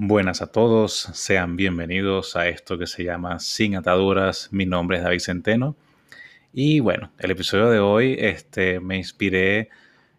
Buenas 0.00 0.42
a 0.42 0.46
todos, 0.46 0.92
sean 1.12 1.56
bienvenidos 1.56 2.36
a 2.36 2.46
esto 2.46 2.78
que 2.78 2.86
se 2.86 3.02
llama 3.02 3.40
Sin 3.40 3.74
Ataduras. 3.74 4.48
Mi 4.52 4.64
nombre 4.64 4.98
es 4.98 5.02
David 5.02 5.18
Centeno. 5.18 5.74
Y 6.52 6.78
bueno, 6.78 7.10
el 7.18 7.32
episodio 7.32 7.68
de 7.68 7.80
hoy 7.80 8.14
este, 8.16 8.78
me 8.78 8.96
inspiré 8.96 9.70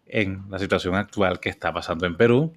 en 0.06 0.42
la 0.50 0.58
situación 0.58 0.96
actual 0.96 1.40
que 1.40 1.48
está 1.48 1.72
pasando 1.72 2.04
en 2.04 2.18
Perú. 2.18 2.52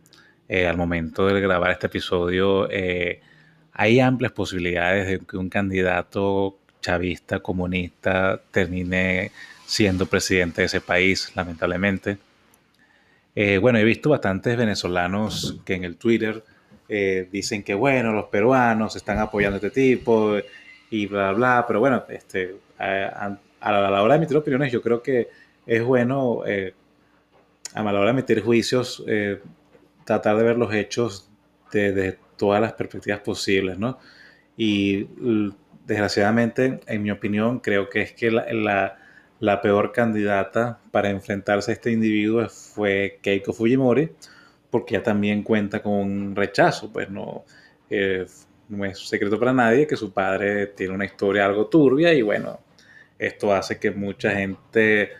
Eh, 0.49 0.67
al 0.67 0.75
momento 0.75 1.25
de 1.25 1.39
grabar 1.39 1.71
este 1.71 1.87
episodio, 1.87 2.69
eh, 2.69 3.21
hay 3.71 4.01
amplias 4.01 4.33
posibilidades 4.33 5.07
de 5.07 5.25
que 5.25 5.37
un 5.37 5.47
candidato 5.47 6.59
chavista, 6.81 7.39
comunista, 7.39 8.41
termine 8.51 9.31
siendo 9.65 10.07
presidente 10.07 10.63
de 10.63 10.65
ese 10.65 10.81
país, 10.81 11.31
lamentablemente. 11.35 12.17
Eh, 13.33 13.59
bueno, 13.59 13.79
he 13.79 13.85
visto 13.85 14.09
bastantes 14.09 14.57
venezolanos 14.57 15.61
que 15.63 15.75
en 15.75 15.85
el 15.85 15.95
Twitter 15.95 16.43
eh, 16.89 17.27
dicen 17.31 17.63
que 17.63 17.73
bueno, 17.73 18.11
los 18.11 18.25
peruanos 18.25 18.95
están 18.95 19.19
apoyando 19.19 19.55
a 19.55 19.57
este 19.57 19.69
tipo 19.69 20.37
y 20.89 21.07
bla, 21.07 21.31
bla, 21.31 21.65
pero 21.67 21.79
bueno, 21.79 22.03
este, 22.09 22.55
a, 22.77 23.37
la 23.61 24.03
hora 24.03 24.13
de 24.13 24.17
emitir 24.17 24.37
opiniones 24.37 24.71
yo 24.71 24.81
creo 24.81 25.01
que 25.01 25.29
es 25.65 25.83
bueno, 25.83 26.43
eh, 26.45 26.73
a 27.73 27.83
la 27.83 27.91
hora 27.91 28.05
de 28.05 28.11
emitir 28.11 28.41
juicios, 28.41 29.03
eh, 29.07 29.39
tratar 30.05 30.37
de 30.37 30.43
ver 30.43 30.57
los 30.57 30.73
hechos 30.73 31.29
desde 31.71 32.19
todas 32.37 32.61
las 32.61 32.73
perspectivas 32.73 33.21
posibles, 33.21 33.79
¿no? 33.79 33.97
Y 34.57 35.07
desgraciadamente, 35.85 36.81
en 36.85 37.01
mi 37.01 37.11
opinión, 37.11 37.59
creo 37.59 37.89
que 37.89 38.01
es 38.01 38.13
que 38.13 38.29
la, 38.29 38.97
la 39.39 39.61
peor 39.61 39.91
candidata 39.91 40.79
para 40.91 41.09
enfrentarse 41.09 41.71
a 41.71 41.73
este 41.73 41.91
individuo 41.91 42.47
fue 42.49 43.19
Keiko 43.21 43.53
Fujimori, 43.53 44.11
porque 44.73 44.95
ya 44.95 45.03
también 45.03 45.43
cuenta 45.43 45.83
con 45.83 45.93
un 45.93 46.35
rechazo, 46.35 46.91
pues 46.91 47.07
no, 47.07 47.45
no 48.69 48.85
es 48.85 49.07
secreto 49.07 49.37
para 49.37 49.53
nadie 49.53 49.85
que 49.85 49.95
su 49.95 50.11
padre 50.11 50.65
tiene 50.65 50.95
una 50.95 51.05
historia 51.05 51.45
algo 51.45 51.67
turbia 51.67 52.11
y 52.11 52.23
bueno, 52.23 52.59
esto 53.19 53.53
hace 53.53 53.77
que 53.77 53.91
mucha 53.91 54.31
gente 54.31 55.11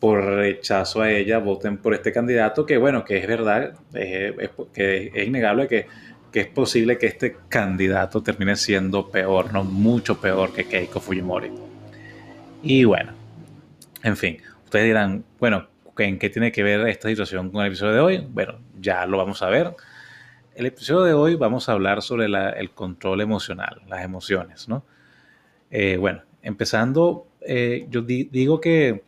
por 0.00 0.24
rechazo 0.24 1.02
a 1.02 1.10
ella 1.10 1.36
voten 1.40 1.76
por 1.76 1.92
este 1.92 2.10
candidato, 2.10 2.64
que 2.64 2.78
bueno, 2.78 3.04
que 3.04 3.18
es 3.18 3.26
verdad, 3.26 3.74
es, 3.92 4.32
que 4.72 5.12
es 5.14 5.28
innegable 5.28 5.68
que, 5.68 5.86
que, 6.32 6.40
es 6.40 6.46
posible 6.46 6.96
que 6.96 7.08
este 7.08 7.36
candidato 7.50 8.22
termine 8.22 8.56
siendo 8.56 9.10
peor, 9.10 9.52
no 9.52 9.62
mucho 9.62 10.22
peor 10.22 10.54
que 10.54 10.64
Keiko 10.64 11.00
Fujimori. 11.00 11.50
Y 12.62 12.84
bueno, 12.84 13.12
en 14.02 14.16
fin, 14.16 14.38
ustedes 14.64 14.86
dirán, 14.86 15.22
bueno, 15.38 15.68
¿En 15.98 16.18
qué 16.18 16.30
tiene 16.30 16.52
que 16.52 16.62
ver 16.62 16.86
esta 16.88 17.08
situación 17.08 17.50
con 17.50 17.60
el 17.62 17.68
episodio 17.68 17.92
de 17.92 18.00
hoy? 18.00 18.26
Bueno, 18.30 18.58
ya 18.80 19.04
lo 19.06 19.18
vamos 19.18 19.42
a 19.42 19.48
ver. 19.48 19.74
El 20.54 20.66
episodio 20.66 21.02
de 21.02 21.12
hoy 21.12 21.34
vamos 21.34 21.68
a 21.68 21.72
hablar 21.72 22.02
sobre 22.02 22.26
el 22.26 22.70
control 22.70 23.20
emocional, 23.20 23.82
las 23.88 24.02
emociones, 24.04 24.68
¿no? 24.68 24.84
Eh, 25.70 25.96
bueno, 25.98 26.22
empezando, 26.42 27.26
eh, 27.40 27.86
yo 27.90 28.02
digo 28.02 28.60
que 28.60 29.02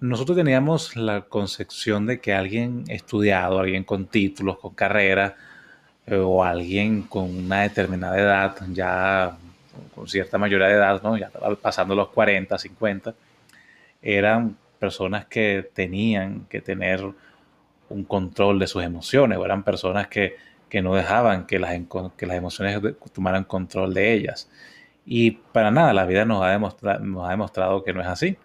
nosotros 0.00 0.36
teníamos 0.36 0.96
la 0.96 1.22
concepción 1.22 2.06
de 2.06 2.20
que 2.20 2.34
alguien 2.34 2.84
estudiado, 2.88 3.58
alguien 3.58 3.84
con 3.84 4.06
títulos, 4.06 4.58
con 4.58 4.74
carrera, 4.74 5.36
eh, 6.06 6.16
o 6.16 6.44
alguien 6.44 7.02
con 7.02 7.34
una 7.34 7.62
determinada 7.62 8.18
edad, 8.18 8.56
ya 8.72 9.36
con 9.94 10.06
cierta 10.08 10.36
mayoría 10.38 10.68
de 10.68 10.74
edad, 10.74 11.02
¿no? 11.02 11.16
ya 11.16 11.30
pasando 11.60 11.94
los 11.94 12.08
40, 12.08 12.58
50, 12.58 13.14
eran 14.02 14.56
personas 14.84 15.24
que 15.24 15.70
tenían 15.72 16.44
que 16.50 16.60
tener 16.60 17.00
un 17.88 18.04
control 18.04 18.58
de 18.58 18.66
sus 18.66 18.84
emociones, 18.84 19.38
o 19.38 19.44
eran 19.46 19.62
personas 19.62 20.08
que, 20.08 20.36
no 20.82 20.94
dejaban 20.94 21.46
que 21.46 21.58
las, 21.58 21.72
que 22.16 22.26
las 22.26 22.36
emociones 22.36 22.80
tomaran 23.14 23.44
control 23.44 23.94
de 23.94 24.12
ellas. 24.12 24.50
Y 25.06 25.30
para 25.30 25.70
nada, 25.70 25.94
la 25.94 26.04
vida 26.04 26.24
nos 26.24 26.42
ha, 26.42 26.50
demostrado, 26.50 26.98
nos 26.98 27.26
ha 27.26 27.30
demostrado 27.30 27.82
que 27.84 27.94
no 27.94 28.00
es 28.00 28.08
así. 28.08 28.36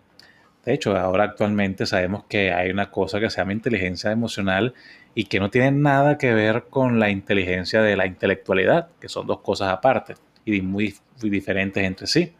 De 0.64 0.74
hecho, 0.74 0.96
ahora 0.96 1.24
actualmente 1.24 1.86
sabemos 1.86 2.24
que 2.30 2.54
hay 2.54 2.70
una 2.70 2.92
cosa 2.92 3.20
que 3.20 3.30
se 3.30 3.38
llama 3.38 3.54
inteligencia 3.54 4.12
emocional 4.12 4.76
y 5.16 5.26
que 5.26 5.40
no 5.40 5.50
tiene 5.50 5.72
nada 5.72 6.18
que 6.20 6.34
ver 6.34 6.66
con 6.70 7.00
la 7.00 7.10
inteligencia 7.10 7.82
de 7.82 7.98
la 7.98 8.06
intelectualidad, 8.06 8.90
que 9.02 9.10
son 9.10 9.26
dos 9.26 9.40
cosas 9.40 9.74
aparte 9.74 10.14
y 10.46 10.62
muy, 10.62 10.96
muy 11.20 11.30
diferentes 11.32 11.84
entre 11.84 12.08
sí. 12.08 12.32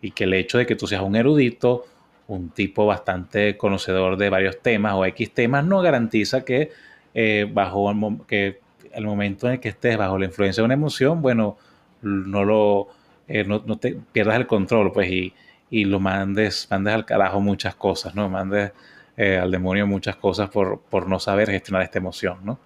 Y 0.00 0.10
que 0.12 0.24
el 0.24 0.34
hecho 0.34 0.58
de 0.58 0.66
que 0.66 0.74
tú 0.74 0.86
seas 0.86 1.02
un 1.02 1.14
erudito 1.14 1.84
un 2.32 2.50
tipo 2.50 2.86
bastante 2.86 3.56
conocedor 3.56 4.16
de 4.16 4.30
varios 4.30 4.60
temas 4.60 4.94
o 4.94 5.04
X 5.04 5.32
temas 5.34 5.64
no 5.64 5.82
garantiza 5.82 6.44
que 6.44 6.70
eh, 7.14 7.46
bajo 7.52 7.92
que 8.26 8.60
el 8.92 9.04
momento 9.04 9.46
en 9.46 9.54
el 9.54 9.60
que 9.60 9.68
estés 9.68 9.98
bajo 9.98 10.18
la 10.18 10.26
influencia 10.26 10.62
de 10.62 10.64
una 10.64 10.74
emoción, 10.74 11.20
bueno, 11.20 11.58
no 12.02 12.44
lo 12.44 12.88
eh, 13.28 13.44
no, 13.44 13.60
te 13.78 13.96
pierdas 14.12 14.36
el 14.36 14.46
control, 14.46 14.92
pues, 14.92 15.10
y, 15.10 15.32
y, 15.70 15.84
lo 15.84 16.00
mandes, 16.00 16.66
mandes 16.70 16.94
al 16.94 17.04
carajo 17.04 17.40
muchas 17.40 17.74
cosas, 17.74 18.14
¿no? 18.14 18.28
Mandes 18.28 18.72
eh, 19.16 19.38
al 19.38 19.50
demonio 19.50 19.86
muchas 19.86 20.16
cosas 20.16 20.50
por, 20.50 20.80
por, 20.80 21.08
no 21.08 21.18
saber 21.20 21.50
gestionar 21.50 21.82
esta 21.82 21.98
emoción, 21.98 22.38
¿no? 22.44 22.58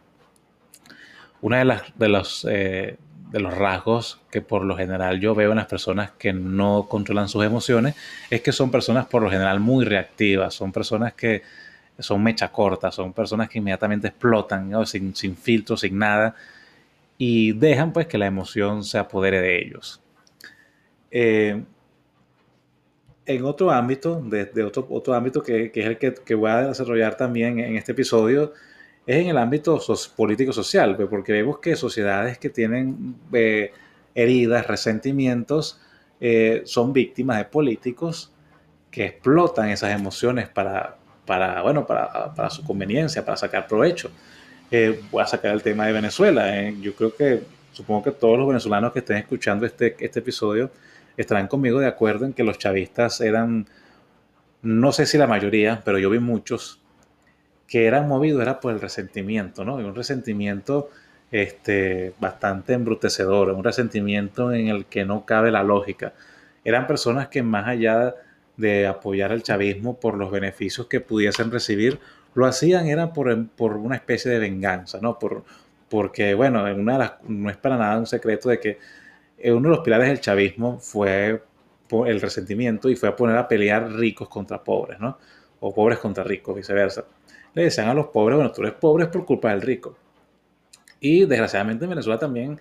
Una 1.40 1.58
de 1.58 1.64
las 1.66 1.82
de 1.98 2.08
los 2.08 2.46
de 3.30 3.40
los 3.40 3.56
rasgos 3.56 4.20
que 4.30 4.40
por 4.40 4.64
lo 4.64 4.76
general 4.76 5.20
yo 5.20 5.34
veo 5.34 5.50
en 5.50 5.56
las 5.56 5.66
personas 5.66 6.12
que 6.12 6.32
no 6.32 6.86
controlan 6.88 7.28
sus 7.28 7.44
emociones 7.44 7.96
es 8.30 8.40
que 8.40 8.52
son 8.52 8.70
personas 8.70 9.06
por 9.06 9.22
lo 9.22 9.30
general 9.30 9.60
muy 9.60 9.84
reactivas, 9.84 10.54
son 10.54 10.72
personas 10.72 11.14
que 11.14 11.42
son 11.98 12.22
mecha 12.22 12.52
corta, 12.52 12.92
son 12.92 13.12
personas 13.12 13.48
que 13.48 13.58
inmediatamente 13.58 14.08
explotan 14.08 14.86
sin, 14.86 15.14
sin 15.14 15.36
filtro, 15.36 15.76
sin 15.76 15.98
nada 15.98 16.34
y 17.18 17.52
dejan 17.52 17.92
pues 17.92 18.06
que 18.06 18.18
la 18.18 18.26
emoción 18.26 18.84
se 18.84 18.98
apodere 18.98 19.40
de 19.40 19.58
ellos. 19.58 20.00
Eh, 21.10 21.62
en 23.24 23.44
otro 23.44 23.70
ámbito, 23.70 24.20
de, 24.22 24.62
otro, 24.62 24.86
otro 24.90 25.14
ámbito 25.14 25.42
que, 25.42 25.72
que 25.72 25.80
es 25.80 25.86
el 25.86 25.98
que, 25.98 26.14
que, 26.14 26.34
voy 26.34 26.50
a 26.50 26.68
desarrollar 26.68 27.16
también 27.16 27.58
en 27.58 27.76
este 27.76 27.92
episodio, 27.92 28.52
es 29.06 29.16
en 29.22 29.28
el 29.28 29.38
ámbito 29.38 29.80
político-social, 30.16 30.96
pues, 30.96 31.08
porque 31.08 31.32
vemos 31.32 31.60
que 31.60 31.76
sociedades 31.76 32.38
que 32.38 32.50
tienen 32.50 33.14
eh, 33.32 33.72
heridas, 34.14 34.66
resentimientos, 34.66 35.80
eh, 36.20 36.62
son 36.64 36.92
víctimas 36.92 37.38
de 37.38 37.44
políticos 37.44 38.32
que 38.90 39.04
explotan 39.04 39.68
esas 39.68 39.92
emociones 39.92 40.48
para, 40.48 40.96
para, 41.24 41.62
bueno, 41.62 41.86
para, 41.86 42.50
su 42.50 42.64
conveniencia, 42.64 43.24
para 43.24 43.36
sacar 43.36 43.68
provecho. 43.68 44.10
Eh, 44.70 45.00
voy 45.12 45.22
a 45.22 45.26
sacar 45.26 45.52
el 45.52 45.62
tema 45.62 45.86
de 45.86 45.92
Venezuela. 45.92 46.68
yo 46.80 46.94
creo 46.94 47.14
que, 47.14 47.42
supongo 47.72 48.04
que 48.04 48.10
todos 48.10 48.36
los 48.38 48.48
venezolanos 48.48 48.92
que 48.92 48.98
estén 49.00 49.18
escuchando 49.18 49.66
este, 49.66 49.94
este 50.00 50.18
episodio 50.18 50.70
estarán 51.16 51.46
conmigo 51.46 51.78
de 51.78 51.86
acuerdo 51.86 52.24
en 52.24 52.32
que 52.32 52.42
los 52.42 52.58
chavistas 52.58 53.20
eran, 53.20 53.68
no 54.62 54.90
sé 54.92 55.06
si 55.06 55.16
la 55.16 55.28
mayoría, 55.28 55.82
pero 55.84 55.98
yo 55.98 56.10
vi 56.10 56.18
muchos 56.18 56.80
que 57.66 57.86
eran 57.86 58.08
movidos 58.08 58.42
era 58.42 58.60
por 58.60 58.72
el 58.72 58.80
resentimiento, 58.80 59.64
¿no? 59.64 59.80
Y 59.80 59.84
un 59.84 59.94
resentimiento 59.94 60.90
este, 61.32 62.14
bastante 62.20 62.74
embrutecedor, 62.74 63.50
un 63.50 63.64
resentimiento 63.64 64.52
en 64.52 64.68
el 64.68 64.86
que 64.86 65.04
no 65.04 65.26
cabe 65.26 65.50
la 65.50 65.62
lógica. 65.62 66.12
Eran 66.64 66.86
personas 66.86 67.28
que 67.28 67.42
más 67.42 67.66
allá 67.66 68.14
de 68.56 68.86
apoyar 68.86 69.32
al 69.32 69.42
chavismo 69.42 69.98
por 69.98 70.16
los 70.16 70.30
beneficios 70.30 70.86
que 70.86 71.00
pudiesen 71.00 71.50
recibir, 71.50 71.98
lo 72.34 72.46
hacían 72.46 72.86
era 72.86 73.12
por, 73.12 73.28
una 73.28 73.96
especie 73.96 74.30
de 74.30 74.38
venganza, 74.38 74.98
¿no? 75.00 75.18
Por, 75.18 75.44
porque, 75.88 76.34
bueno, 76.34 76.62
una 76.74 76.92
de 76.94 76.98
las, 76.98 77.12
no 77.28 77.50
es 77.50 77.56
para 77.56 77.76
nada 77.76 77.98
un 77.98 78.06
secreto 78.06 78.48
de 78.48 78.60
que 78.60 78.78
uno 79.44 79.68
de 79.68 79.76
los 79.76 79.84
pilares 79.84 80.08
del 80.08 80.20
chavismo 80.20 80.78
fue 80.78 81.42
el 82.06 82.20
resentimiento 82.20 82.88
y 82.88 82.96
fue 82.96 83.08
a 83.08 83.16
poner 83.16 83.36
a 83.36 83.48
pelear 83.48 83.92
ricos 83.92 84.28
contra 84.28 84.62
pobres, 84.62 84.98
¿no? 85.00 85.18
O 85.60 85.74
pobres 85.74 85.98
contra 85.98 86.24
ricos, 86.24 86.54
viceversa 86.56 87.04
le 87.56 87.62
decían 87.62 87.88
a 87.88 87.94
los 87.94 88.08
pobres, 88.08 88.36
bueno, 88.36 88.52
tú 88.52 88.60
eres 88.60 88.74
pobre 88.74 89.06
por 89.06 89.24
culpa 89.24 89.48
del 89.48 89.62
rico. 89.62 89.96
Y 91.00 91.24
desgraciadamente 91.24 91.86
en 91.86 91.88
Venezuela 91.88 92.18
también 92.18 92.60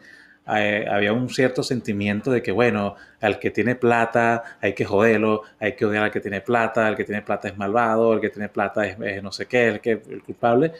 eh, 0.55 0.85
había 0.89 1.11
un 1.11 1.27
cierto 1.27 1.63
sentimiento 1.63 2.31
de 2.31 2.41
que, 2.41 2.53
bueno, 2.53 2.95
al 3.19 3.37
que 3.37 3.51
tiene 3.51 3.75
plata 3.75 4.57
hay 4.61 4.73
que 4.73 4.85
joderlo, 4.85 5.41
hay 5.59 5.75
que 5.75 5.85
odiar 5.85 6.05
al 6.05 6.11
que 6.11 6.21
tiene 6.21 6.39
plata, 6.39 6.87
el 6.87 6.95
que 6.95 7.03
tiene 7.03 7.21
plata 7.21 7.49
es 7.49 7.57
malvado, 7.57 8.13
el 8.13 8.21
que 8.21 8.29
tiene 8.29 8.47
plata 8.47 8.87
es, 8.87 9.21
no 9.21 9.33
sé 9.33 9.47
qué, 9.47 9.67
el 9.67 9.81
que 9.81 9.91
el 9.91 10.23
culpable. 10.23 10.71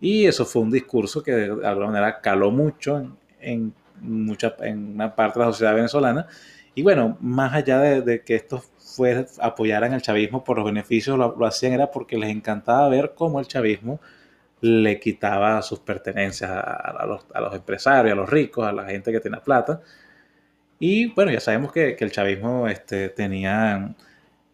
Y 0.00 0.24
eso 0.24 0.46
fue 0.46 0.62
un 0.62 0.70
discurso 0.70 1.22
que 1.22 1.32
de 1.32 1.66
alguna 1.66 1.88
manera 1.88 2.20
caló 2.22 2.50
mucho 2.50 3.18
en, 3.38 3.74
mucha, 4.00 4.56
en 4.60 4.94
una 4.94 5.14
parte 5.14 5.40
de 5.40 5.44
la 5.44 5.52
sociedad 5.52 5.74
venezolana. 5.74 6.26
Y 6.74 6.82
bueno, 6.82 7.18
más 7.20 7.52
allá 7.52 7.80
de, 7.80 8.22
que 8.22 8.34
esto 8.34 8.64
fue, 8.98 9.26
apoyaran 9.40 9.94
al 9.94 10.02
chavismo 10.02 10.42
por 10.44 10.58
los 10.58 10.66
beneficios, 10.66 11.16
lo, 11.16 11.46
hacían 11.46 11.72
era 11.74 11.90
porque 11.90 12.18
les 12.18 12.30
encantaba 12.30 12.88
ver 12.88 13.12
cómo 13.14 13.38
el 13.40 13.46
chavismo 13.46 14.00
le 14.60 14.98
quitaba 15.00 15.62
sus 15.62 15.78
pertenencias 15.80 16.50
a, 16.50 17.06
los, 17.06 17.54
empresarios, 17.54 18.12
a 18.12 18.16
los 18.16 18.28
ricos, 18.28 18.66
a 18.66 18.72
la 18.72 18.86
gente 18.86 19.12
que 19.12 19.20
tenía 19.20 19.40
plata. 19.40 19.80
Y 20.80 21.08
bueno, 21.14 21.30
ya 21.32 21.40
sabemos 21.40 21.72
que, 21.72 21.96
el 21.98 22.12
chavismo 22.12 22.68
este, 22.68 23.10
tenía 23.10 23.94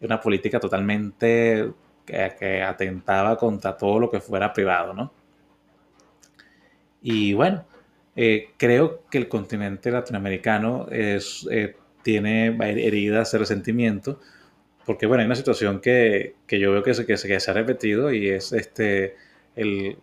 una 0.01 0.21
política 0.21 0.59
totalmente 0.59 1.71
que, 2.05 2.63
atentaba 2.63 3.37
contra 3.37 3.75
todo 3.77 3.99
lo 3.99 4.11
que 4.11 4.19
fuera 4.19 4.53
privado, 4.53 4.93
¿no? 4.93 5.11
Y 7.01 7.33
bueno, 7.33 7.65
Eh, 8.17 8.51
creo 8.57 9.03
que 9.09 9.17
el 9.17 9.27
continente 9.27 9.91
latinoamericano 9.91 10.87
es, 10.89 11.45
eh, 11.51 11.75
tiene 12.05 12.55
heridas 12.59 13.31
de 13.31 13.39
resentimiento, 13.39 14.19
porque 14.85 15.07
bueno, 15.07 15.21
hay 15.21 15.25
una 15.25 15.35
situación 15.35 15.81
que, 15.81 16.35
que 16.45 16.59
yo 16.59 16.71
veo 16.71 16.83
que 16.83 16.93
se, 16.93 17.07
que, 17.07 17.17
se, 17.17 17.51
ha 17.51 17.53
repetido 17.55 18.13
y 18.13 18.29
es 18.29 18.53
este, 18.53 19.15
el, 19.55 19.97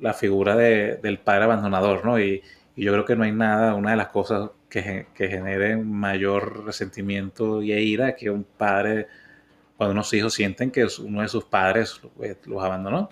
la 0.00 0.14
figura 0.14 0.56
de, 0.56 0.96
del 1.02 1.18
padre 1.18 1.44
abandonador, 1.44 2.06
¿no? 2.06 2.18
Y, 2.18 2.42
y, 2.74 2.82
yo 2.82 2.92
creo 2.92 3.04
que 3.04 3.14
no 3.14 3.24
hay 3.24 3.32
nada, 3.32 3.74
una 3.74 3.90
de 3.90 3.98
las 3.98 4.08
cosas 4.08 4.52
que, 4.70 5.08
que 5.14 5.28
genere 5.28 5.76
mayor 5.76 6.64
resentimiento 6.64 7.62
y 7.62 7.72
ira 7.72 8.16
que 8.16 8.30
un 8.30 8.44
padre, 8.44 9.08
cuando 9.76 9.92
unos 9.92 10.10
hijos 10.14 10.32
sienten 10.32 10.70
que 10.70 10.86
uno 11.00 11.20
de 11.20 11.28
sus 11.28 11.44
padres 11.44 12.00
los 12.46 12.64
abandonó. 12.64 13.10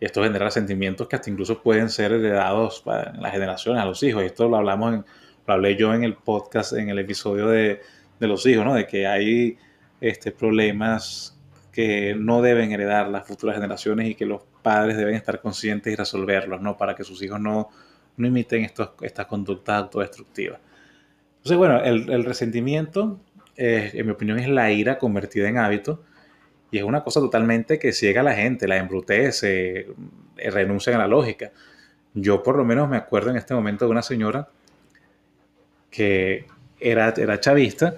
Y 0.00 0.04
esto 0.04 0.22
genera 0.22 0.50
sentimientos 0.50 1.08
que 1.08 1.16
hasta 1.16 1.30
incluso 1.30 1.62
pueden 1.62 1.88
ser 1.88 2.12
heredados 2.12 2.84
en 2.86 3.22
las 3.22 3.32
generaciones 3.32 3.82
a 3.82 3.86
los 3.86 4.02
hijos. 4.02 4.22
Esto 4.22 4.48
lo 4.48 4.58
hablamos, 4.58 4.94
en, 4.94 5.04
lo 5.46 5.54
hablé 5.54 5.76
yo 5.76 5.94
en 5.94 6.04
el 6.04 6.14
podcast, 6.14 6.72
en 6.74 6.88
el 6.88 6.98
episodio 6.98 7.48
de, 7.48 7.80
de 8.20 8.26
los 8.26 8.46
hijos, 8.46 8.64
¿no? 8.64 8.74
De 8.74 8.86
que 8.86 9.06
hay 9.06 9.58
este, 10.00 10.32
problemas 10.32 11.38
que 11.72 12.14
no 12.14 12.42
deben 12.42 12.72
heredar 12.72 13.08
las 13.08 13.26
futuras 13.26 13.56
generaciones 13.56 14.08
y 14.08 14.14
que 14.14 14.26
los 14.26 14.42
padres 14.62 14.96
deben 14.96 15.14
estar 15.14 15.40
conscientes 15.40 15.92
y 15.92 15.96
resolverlos, 15.96 16.60
¿no? 16.60 16.76
Para 16.76 16.94
que 16.94 17.04
sus 17.04 17.22
hijos 17.22 17.40
no, 17.40 17.70
no 18.16 18.26
imiten 18.26 18.64
estos, 18.64 18.90
estas 19.00 19.26
conductas 19.26 19.82
autodestructivas. 19.82 20.60
Entonces, 21.38 21.56
bueno, 21.56 21.82
el, 21.82 22.10
el 22.10 22.24
resentimiento, 22.24 23.18
eh, 23.56 23.90
en 23.94 24.06
mi 24.06 24.12
opinión, 24.12 24.38
es 24.38 24.48
la 24.48 24.70
ira 24.70 24.98
convertida 24.98 25.48
en 25.48 25.58
hábito 25.58 26.04
y 26.70 26.78
es 26.78 26.84
una 26.84 27.02
cosa 27.02 27.20
totalmente 27.20 27.78
que 27.78 27.92
ciega 27.92 28.20
a 28.20 28.24
la 28.24 28.34
gente, 28.34 28.68
la 28.68 28.76
embrutece, 28.76 29.88
eh, 30.36 30.50
renuncia 30.50 30.94
a 30.94 30.98
la 30.98 31.08
lógica. 31.08 31.52
Yo 32.14 32.42
por 32.42 32.56
lo 32.56 32.64
menos 32.64 32.88
me 32.88 32.96
acuerdo 32.96 33.30
en 33.30 33.36
este 33.36 33.54
momento 33.54 33.86
de 33.86 33.90
una 33.90 34.02
señora 34.02 34.48
que 35.92 36.46
era, 36.80 37.14
era 37.16 37.38
chavista 37.38 37.94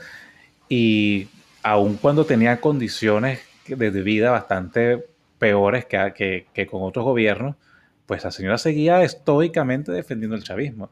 y 0.68 1.28
aun 1.62 1.96
cuando 1.96 2.26
tenía 2.26 2.60
condiciones 2.60 3.40
de 3.66 3.90
vida 3.90 4.30
bastante 4.30 5.06
peores 5.38 5.86
que, 5.86 6.46
que, 6.52 6.66
con 6.66 6.82
otros 6.82 7.06
gobiernos, 7.06 7.56
pues 8.04 8.24
la 8.24 8.30
señora 8.30 8.58
seguía 8.58 9.02
estoicamente 9.02 9.92
defendiendo 9.92 10.36
el 10.36 10.44
chavismo. 10.44 10.90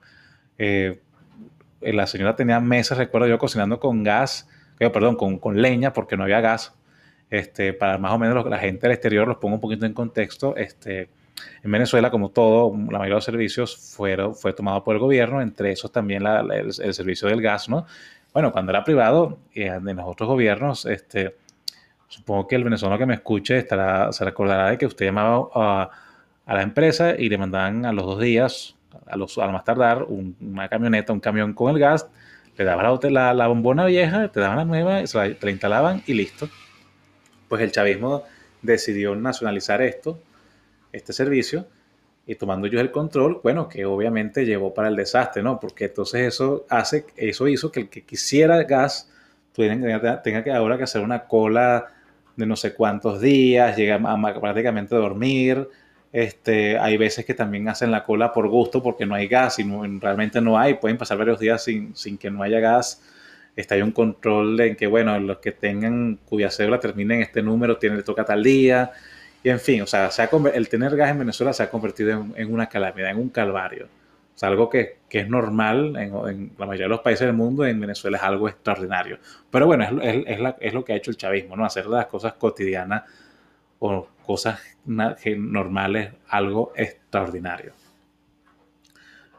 Eh, 0.57 1.01
la 1.83 2.07
señora 2.07 2.37
tenía 2.37 2.61
meses, 2.61 2.97
recuerdo 2.97 3.29
yo, 3.29 3.39
cocinando 3.39 3.79
con 3.79 4.03
gas, 4.03 4.49
eh, 4.79 4.89
perdón, 4.89 5.17
con, 5.17 5.39
con 5.39 5.61
leña, 5.61 5.93
porque 5.93 6.17
no 6.17 6.23
había 6.23 6.41
gas 6.41 6.73
este, 7.33 7.73
para 7.73 7.99
más 7.99 8.13
o 8.13 8.19
menos 8.19 8.47
la 8.47 8.59
gente 8.59 8.87
del 8.87 8.93
exterior, 8.93 9.27
los 9.27 9.39
pongo 9.39 9.55
un 9.57 9.61
poquito 9.61 9.87
en 9.87 9.95
contexto, 9.95 10.55
este, 10.57 11.09
en 11.63 11.71
Venezuela, 11.71 12.11
como 12.11 12.31
todo, 12.31 12.73
la 12.73 12.99
mayoría 12.99 13.15
de 13.15 13.17
los 13.17 13.25
servicios 13.25 13.77
fueron, 13.77 14.35
fue 14.35 14.53
tomado 14.53 14.85
por 14.85 14.95
el 14.95 15.01
gobierno, 15.01 15.41
entre 15.41 15.73
esos 15.73 15.91
también 15.91 16.23
la, 16.23 16.41
el, 16.41 16.67
el, 16.67 16.95
servicio 16.95 17.29
del 17.29 17.41
gas, 17.41 17.69
¿no? 17.69 17.87
Bueno, 18.33 18.53
cuando 18.53 18.71
era 18.71 18.85
privado, 18.85 19.39
y 19.53 19.63
en 19.63 19.85
los 19.85 20.07
otros 20.07 20.29
gobiernos, 20.29 20.87
este, 20.87 21.37
supongo 22.09 22.47
que 22.47 22.57
el 22.57 22.65
venezolano 22.65 22.99
que 22.99 23.07
me 23.07 23.15
escuche 23.15 23.59
estará, 23.59 24.13
se 24.13 24.25
recordará 24.25 24.71
de 24.71 24.79
que 24.79 24.87
usted 24.87 25.07
llamaba 25.07 25.49
a, 25.55 25.91
a 26.47 26.55
la 26.55 26.63
empresa 26.63 27.15
y 27.19 27.29
le 27.29 27.39
mandaban 27.39 27.85
a 27.85 27.93
los 27.93 28.07
dos 28.07 28.21
días, 28.21 28.77
a 29.07 29.17
los, 29.17 29.37
al 29.39 29.53
más 29.53 29.65
tardar, 29.65 30.05
un, 30.05 30.37
una 30.41 30.69
camioneta, 30.69 31.13
un 31.13 31.21
camión 31.21 31.53
con 31.53 31.75
el 31.75 31.79
gas, 31.79 32.09
le 32.57 32.65
daban 32.65 32.85
la, 32.85 33.11
la, 33.11 33.35
la 33.35 33.47
bombona 33.47 33.85
vieja, 33.87 34.29
te 34.29 34.41
daban 34.41 34.59
la 34.59 34.65
nueva, 34.65 35.07
se 35.07 35.19
la, 35.19 35.35
te 35.35 35.47
la 35.47 35.53
instalaban 35.53 36.03
y 36.07 36.15
listo 36.15 36.49
pues 37.53 37.61
el 37.61 37.71
chavismo 37.71 38.23
decidió 38.63 39.15
nacionalizar 39.15 39.83
esto, 39.83 40.19
este 40.93 41.13
servicio, 41.13 41.67
y 42.27 42.37
tomando 42.37 42.67
ellos 42.67 42.81
el 42.81 42.91
control, 42.93 43.41
bueno, 43.43 43.69
que 43.69 43.85
obviamente 43.85 44.45
llevó 44.45 44.73
para 44.73 44.89
el 44.89 44.97
desastre, 44.97 45.43
¿no? 45.43 45.59
Porque 45.59 45.87
entonces 45.87 46.21
eso 46.23 46.67
hace, 46.69 47.07
eso 47.17 47.49
hizo 47.49 47.73
que 47.73 47.81
el 47.81 47.89
que 47.89 48.03
quisiera 48.05 48.63
gas 48.63 49.11
tenga, 49.55 50.23
tenga 50.23 50.45
que 50.45 50.53
ahora 50.53 50.77
que 50.77 50.85
hacer 50.85 51.03
una 51.03 51.25
cola 51.27 51.87
de 52.37 52.47
no 52.47 52.57
sé 52.57 52.75
cuántos 52.75 53.21
días, 53.21 53.77
llega 53.77 53.97
a, 53.97 54.41
prácticamente 54.41 54.95
a 54.95 54.99
dormir. 54.99 55.69
Este, 56.13 56.79
hay 56.79 56.97
veces 56.97 57.25
que 57.25 57.35
también 57.35 57.69
hacen 57.69 57.91
la 57.91 58.05
cola 58.05 58.33
por 58.33 58.49
gusto 58.49 58.83
porque 58.83 59.07
no 59.07 59.15
hay 59.15 59.27
gas 59.29 59.59
y 59.59 59.65
no, 59.65 59.83
realmente 59.99 60.41
no 60.41 60.59
hay, 60.59 60.75
pueden 60.75 60.99
pasar 60.99 61.19
varios 61.19 61.41
días 61.41 61.65
sin, 61.65 61.97
sin 61.97 62.19
que 62.19 62.31
no 62.31 62.43
haya 62.43 62.61
gas 62.61 63.03
está 63.57 63.75
ahí 63.75 63.83
un 63.83 63.93
control 63.93 64.61
en 64.61 64.77
que, 64.77 64.87
bueno, 64.87 65.19
los 65.19 65.39
que 65.39 65.53
tengan 65.53 66.19
cuya 66.25 66.51
cédula 66.51 66.81
termine 66.81 67.17
en 67.17 67.23
este 67.23 67.43
número, 67.43 67.77
tiene, 67.79 67.97
le 67.97 68.03
toca 68.03 68.25
tal 68.25 68.43
día. 68.43 68.93
Y 69.43 69.51
en 69.51 69.59
fin, 69.59 69.83
o 69.83 69.87
sea, 69.87 70.11
se 70.11 70.23
ha, 70.23 70.31
el 70.55 70.69
tener 70.69 70.97
gas 70.97 71.11
en 71.11 71.19
Venezuela 71.19 71.53
se 71.53 71.63
ha 71.63 71.71
convertido 71.71 72.27
en, 72.37 72.53
una 72.53 72.69
calamidad, 72.69 73.11
en 73.11 73.19
un 73.19 73.29
calvario. 73.29 73.87
O 74.35 74.39
sea, 74.39 74.49
algo 74.49 74.71
que, 74.71 74.99
que 75.09 75.21
es 75.21 75.29
normal 75.29 75.97
en, 75.97 76.15
en, 76.29 76.53
la 76.57 76.67
mayoría 76.67 76.87
de 76.87 76.91
los 76.91 77.01
países 77.01 77.27
del 77.27 77.35
mundo, 77.35 77.67
en 77.67 77.79
Venezuela 77.81 78.17
es 78.17 78.23
algo 78.23 78.49
extraordinario. 78.49 79.19
Pero 79.51 79.67
bueno, 79.67 79.85
es, 79.85 79.91
es, 80.03 80.25
es, 80.27 80.55
es 80.61 80.75
lo 80.75 80.85
que 80.85 80.93
ha 80.93 80.97
hecho 80.97 81.11
el 81.11 81.17
chavismo, 81.17 81.57
¿no? 81.57 81.65
Hacer 81.65 81.87
las 81.87 82.07
cosas 82.07 82.35
cotidianas 82.35 83.03
o 83.81 84.07
cosas 84.25 84.61
normales 84.87 86.13
algo 86.29 86.73
extraordinario. 86.77 87.73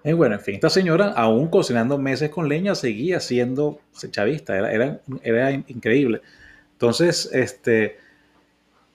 Y 0.04 0.12
bueno, 0.12 0.36
en 0.36 0.42
fin, 0.42 0.56
esta 0.56 0.70
señora, 0.70 1.14
aún 1.16 1.48
cocinando 1.48 1.98
meses 1.98 2.30
con 2.30 2.50
leña, 2.50 2.76
seguía 2.76 3.22
siendo 3.22 3.80
chavista, 4.12 4.58
era, 4.58 4.72
era, 4.74 5.00
era 5.24 5.52
increíble. 5.52 6.22
Entonces, 6.74 7.30
este, 7.32 8.00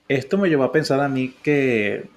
esto 0.09 0.37
me 0.37 0.49
llevó 0.49 0.63
a 0.63 0.71
pensar 0.71 0.99
a 0.99 1.07
mí 1.07 1.35
que 1.43 2.09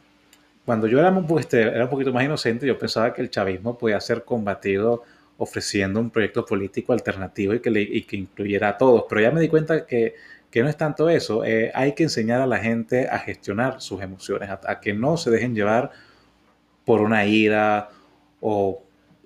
cuando 0.65 0.87
yo 0.87 0.99
era 0.99 1.11
un, 1.11 1.39
este, 1.39 1.61
era 1.63 1.85
un 1.85 1.91
poquito 1.91 2.13
más 2.13 2.25
inocente, 2.25 2.67
yo 2.67 2.79
pensaba 2.79 3.13
que 3.13 3.23
el 3.23 3.31
chavismo 3.31 3.77
podía 3.79 4.01
ser 4.01 4.25
combatido 4.25 5.03
ofreciendo 5.37 6.01
un 6.01 6.11
proyecto 6.11 6.45
político 6.45 6.93
alternativo 6.93 7.53
y 7.55 7.61
que, 7.61 8.17
incluyera 8.17 8.71
a 8.71 8.79
todos. 8.79 9.05
Pero 9.09 9.21
ya 9.21 9.31
me 9.31 9.41
di 9.41 9.49
cuenta 9.49 9.87
que, 9.87 10.15
que 10.51 10.63
no 10.63 10.69
es 10.69 10.77
tanto 10.77 11.09
eso. 11.11 11.45
Eh, 11.45 11.71
hay 11.75 11.95
que 11.95 12.05
enseñar 12.05 12.41
a 12.41 12.47
la 12.47 12.59
gente 12.59 13.09
a 13.09 13.19
gestionar 13.19 13.81
sus 13.81 14.01
emociones, 14.01 14.49
a, 14.49 14.61
a 14.67 14.81
que 14.81 14.95
no 14.95 15.17
se 15.17 15.31
dejen 15.31 15.55
llevar 15.55 15.91
por 16.85 17.01
una 17.01 17.27
ira 17.27 17.91
o 18.41 18.83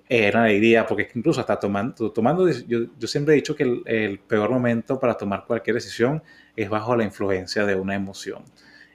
era 0.09 0.43
alegría, 0.43 0.85
porque 0.85 1.09
incluso 1.13 1.41
hasta 1.41 1.59
tomando, 1.59 2.11
tomando 2.11 2.49
yo, 2.49 2.79
yo 2.97 3.07
siempre 3.07 3.33
he 3.33 3.37
dicho 3.37 3.55
que 3.55 3.63
el, 3.63 4.19
peor 4.19 4.49
momento 4.49 4.99
para 4.99 5.15
tomar 5.15 5.45
cualquier 5.45 5.75
decisión 5.75 6.23
es 6.55 6.69
bajo 6.69 6.95
la 6.95 7.03
influencia 7.03 7.65
de 7.65 7.75
una 7.75 7.95
emoción, 7.95 8.43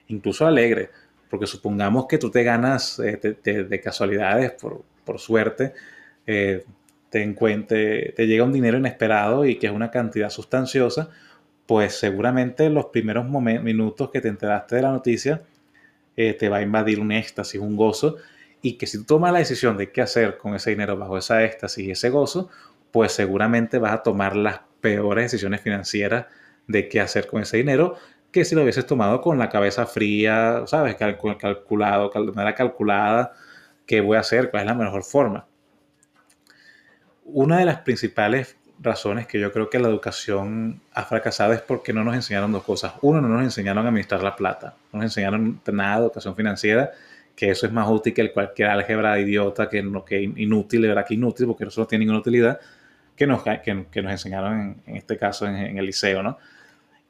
incluso 0.07 0.47
alegre, 0.47 0.89
porque 1.29 1.45
supongamos 1.47 2.07
que 2.07 2.17
tú 2.17 2.31
te 2.31 2.43
ganas 2.43 2.99
eh, 2.99 3.17
de 3.43 3.81
casualidades, 3.81 4.51
por, 4.51 4.83
por 5.03 5.19
suerte, 5.19 5.73
eh, 6.25 6.63
te, 7.09 7.21
encuentre, 7.21 8.13
te 8.15 8.25
llega 8.27 8.43
un 8.43 8.53
dinero 8.53 8.77
inesperado 8.77 9.45
y 9.45 9.57
que 9.57 9.67
es 9.67 9.73
una 9.73 9.91
cantidad 9.91 10.29
sustanciosa, 10.29 11.09
pues 11.65 11.95
seguramente 11.95 12.69
los 12.69 12.87
primeros 12.87 13.29
minutos 13.29 14.09
que 14.09 14.21
te 14.21 14.27
enteraste 14.27 14.77
de 14.77 14.81
la 14.81 14.91
noticia 14.91 15.43
eh, 16.15 16.33
te 16.33 16.49
va 16.49 16.57
a 16.57 16.61
invadir 16.61 16.99
un 16.99 17.11
éxtasis, 17.11 17.59
un 17.59 17.75
gozo, 17.75 18.17
y 18.63 18.77
que 18.77 18.87
si 18.87 18.97
tú 18.99 19.03
tomas 19.03 19.33
la 19.33 19.39
decisión 19.39 19.75
de 19.77 19.91
qué 19.91 20.01
hacer 20.01 20.37
con 20.37 20.55
ese 20.55 20.69
dinero 20.69 20.97
bajo 20.97 21.17
esa 21.17 21.43
éxtasis 21.43 21.85
y 21.85 21.91
ese 21.91 22.09
gozo, 22.09 22.49
pues 22.91 23.11
seguramente 23.11 23.77
vas 23.77 23.91
a 23.91 24.03
tomar 24.03 24.37
las 24.37 24.61
peores 24.79 25.25
decisiones 25.25 25.59
financieras 25.61 26.27
de 26.67 26.87
qué 26.87 27.01
hacer 27.01 27.27
con 27.27 27.41
ese 27.41 27.57
dinero 27.57 27.97
que 28.31 28.45
si 28.45 28.55
lo 28.55 28.63
hubieses 28.63 28.87
tomado 28.87 29.19
con 29.19 29.37
la 29.37 29.49
cabeza 29.49 29.85
fría, 29.85 30.63
¿sabes? 30.65 30.95
calculado, 30.95 32.09
de 32.09 32.31
manera 32.31 32.55
calculada, 32.55 33.33
qué 33.85 33.99
voy 33.99 34.15
a 34.15 34.21
hacer, 34.21 34.49
cuál 34.49 34.63
es 34.63 34.67
la 34.67 34.73
mejor 34.73 35.03
forma. 35.03 35.45
Una 37.25 37.59
de 37.59 37.65
las 37.65 37.81
principales 37.81 38.55
razones 38.79 39.27
que 39.27 39.39
yo 39.39 39.51
creo 39.51 39.69
que 39.69 39.77
la 39.77 39.89
educación 39.89 40.81
ha 40.93 41.03
fracasado 41.03 41.51
es 41.51 41.61
porque 41.61 41.91
no 41.91 42.03
nos 42.03 42.15
enseñaron 42.15 42.53
dos 42.53 42.63
cosas. 42.63 42.93
Uno, 43.01 43.21
no 43.21 43.27
nos 43.27 43.43
enseñaron 43.43 43.85
a 43.85 43.89
administrar 43.89 44.23
la 44.23 44.35
plata, 44.37 44.75
no 44.93 44.99
nos 44.99 45.11
enseñaron 45.11 45.61
nada 45.71 45.97
de 45.97 46.05
educación 46.05 46.35
financiera 46.35 46.91
que 47.35 47.49
eso 47.49 47.65
es 47.65 47.73
más 47.73 47.89
útil 47.89 48.13
que 48.13 48.31
cualquier 48.31 48.69
álgebra 48.69 49.19
idiota, 49.19 49.69
que, 49.69 49.83
que 50.05 50.21
inútil, 50.21 50.81
de 50.81 50.87
verdad 50.87 51.05
que 51.05 51.15
inútil, 51.15 51.47
porque 51.47 51.65
eso 51.65 51.81
no 51.81 51.87
tiene 51.87 52.05
ninguna 52.05 52.19
utilidad, 52.19 52.59
que 53.15 53.27
nos, 53.27 53.43
que, 53.43 54.01
nos 54.01 54.11
enseñaron 54.11 54.81
en, 54.85 54.97
este 54.97 55.17
caso 55.17 55.47
en, 55.47 55.77
el 55.77 55.85
liceo, 55.85 56.21
¿no? 56.23 56.37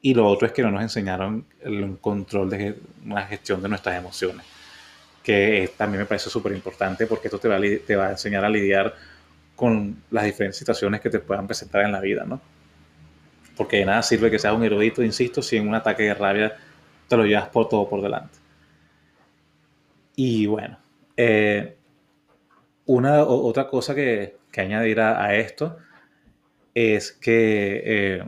Y 0.02 0.14
lo 0.14 0.26
otro 0.26 0.46
es 0.46 0.52
que 0.52 0.62
no 0.62 0.70
nos 0.70 0.82
enseñaron 0.82 1.46
el 1.62 1.98
control 1.98 2.50
de 2.50 2.76
una 3.04 3.22
gestión 3.26 3.62
de 3.62 3.68
nuestras 3.68 3.96
emociones, 3.96 4.44
que 5.22 5.70
también 5.76 6.00
me 6.00 6.06
parece 6.06 6.28
súper 6.28 6.52
importante 6.52 7.06
porque 7.06 7.28
esto 7.28 7.38
te 7.38 7.48
va, 7.48 7.56
a, 7.56 7.60
te 7.60 7.96
va 7.96 8.08
a 8.08 8.10
enseñar 8.10 8.44
a 8.44 8.50
lidiar 8.50 8.94
con 9.56 10.02
las 10.10 10.24
diferentes 10.24 10.58
situaciones 10.58 11.00
que 11.00 11.08
te 11.08 11.20
puedan 11.20 11.46
presentar 11.46 11.84
en 11.84 11.92
la 11.92 12.00
vida, 12.00 12.24
¿no? 12.26 12.40
Porque 13.56 13.78
de 13.78 13.86
nada 13.86 14.02
sirve 14.02 14.30
que 14.30 14.38
seas 14.38 14.52
un 14.52 14.64
erudito, 14.64 15.02
insisto, 15.02 15.40
si 15.40 15.56
en 15.56 15.68
un 15.68 15.74
ataque 15.74 16.02
de 16.02 16.14
rabia 16.14 16.56
te 17.08 17.16
lo 17.16 17.24
llevas 17.24 17.48
por 17.48 17.68
todo 17.68 17.88
por 17.88 18.02
delante. 18.02 18.43
Y 20.16 20.46
bueno, 20.46 20.78
eh, 21.16 21.76
una 22.86 23.22
o, 23.22 23.46
otra 23.46 23.68
cosa 23.68 23.94
que, 23.94 24.36
que 24.50 24.60
añadir 24.60 25.00
a, 25.00 25.34
esto 25.34 25.76
es 26.74 27.12
que 27.12 27.82
eh, 27.84 28.24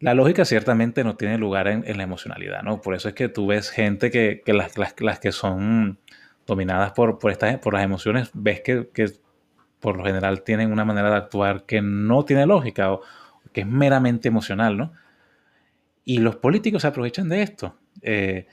la 0.00 0.14
lógica 0.14 0.44
ciertamente 0.44 1.02
no 1.04 1.16
tiene 1.16 1.38
lugar 1.38 1.68
en, 1.68 1.96
la 1.96 2.02
emocionalidad, 2.02 2.62
¿no? 2.62 2.80
Por 2.80 2.94
eso 2.94 3.08
es 3.08 3.14
que 3.14 3.28
tú 3.28 3.46
ves 3.48 3.70
gente 3.70 4.10
que, 4.10 4.42
que 4.44 4.52
las, 4.52 4.78
las, 4.78 4.94
las, 5.00 5.18
que 5.18 5.32
son 5.32 5.98
dominadas 6.46 6.92
por, 6.92 7.18
por, 7.18 7.30
estas, 7.30 7.58
por 7.58 7.74
las 7.74 7.84
emociones, 7.84 8.30
ves 8.32 8.60
que, 8.60 8.88
que, 8.92 9.10
por 9.80 9.96
lo 9.96 10.04
general 10.04 10.42
tienen 10.42 10.72
una 10.72 10.84
manera 10.84 11.10
de 11.10 11.16
actuar 11.16 11.64
que 11.64 11.82
no 11.82 12.24
tiene 12.24 12.46
lógica 12.46 12.92
o 12.92 13.02
que 13.52 13.62
es 13.62 13.66
meramente 13.66 14.28
emocional, 14.28 14.76
¿no? 14.76 14.92
Y 16.04 16.18
los 16.18 16.36
políticos 16.36 16.82
se 16.82 16.88
aprovechan 16.88 17.28
de 17.28 17.42
esto. 17.42 17.76
Eh, 18.02 18.46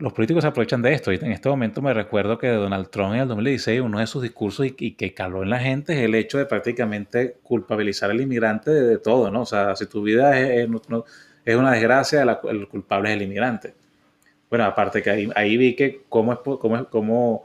los 0.00 0.12
políticos 0.14 0.42
se 0.42 0.48
aprovechan 0.48 0.82
de 0.82 0.92
esto. 0.92 1.12
Y 1.12 1.16
en 1.16 1.32
este 1.32 1.48
momento 1.48 1.82
me 1.82 1.94
recuerdo 1.94 2.38
que 2.38 2.48
Donald 2.48 2.88
Trump 2.88 3.14
en 3.14 3.20
el 3.20 3.28
2016, 3.28 3.80
uno 3.80 4.00
de 4.00 4.06
sus 4.06 4.22
discursos 4.22 4.66
y, 4.66 4.92
que 4.92 5.14
caló 5.14 5.42
en 5.42 5.50
la 5.50 5.58
gente 5.58 5.92
es 5.92 6.00
el 6.00 6.14
hecho 6.14 6.38
de 6.38 6.46
prácticamente 6.46 7.36
culpabilizar 7.42 8.10
al 8.10 8.20
inmigrante 8.20 8.70
de, 8.70 8.98
todo, 8.98 9.30
¿no? 9.30 9.42
O 9.42 9.46
sea, 9.46 9.76
si 9.76 9.86
tu 9.86 10.02
vida 10.02 10.40
es, 10.40 10.68
una 10.68 11.72
desgracia, 11.72 12.22
el 12.22 12.68
culpable 12.68 13.10
es 13.10 13.16
el 13.16 13.22
inmigrante. 13.22 13.74
Bueno, 14.48 14.64
aparte 14.64 15.02
que 15.02 15.30
ahí, 15.34 15.56
vi 15.56 15.76
que 15.76 16.02
cómo 16.08 16.32
es, 16.32 16.38
cómo, 16.40 16.76
es, 16.76 16.84
cómo 16.88 17.44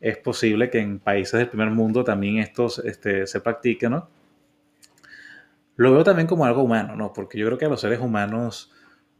es 0.00 0.18
posible 0.18 0.68
que 0.68 0.80
en 0.80 0.98
países 0.98 1.38
del 1.38 1.48
primer 1.48 1.70
mundo 1.70 2.04
también 2.04 2.38
esto 2.38 2.66
este, 2.84 3.26
se 3.26 3.40
practique, 3.40 3.88
¿no? 3.88 4.08
Lo 5.76 5.92
veo 5.92 6.04
también 6.04 6.26
como 6.26 6.44
algo 6.44 6.62
humano, 6.62 6.96
¿no? 6.96 7.12
Porque 7.12 7.38
yo 7.38 7.46
creo 7.46 7.58
que 7.58 7.68
los 7.68 7.80
seres 7.80 8.00
humanos 8.00 8.70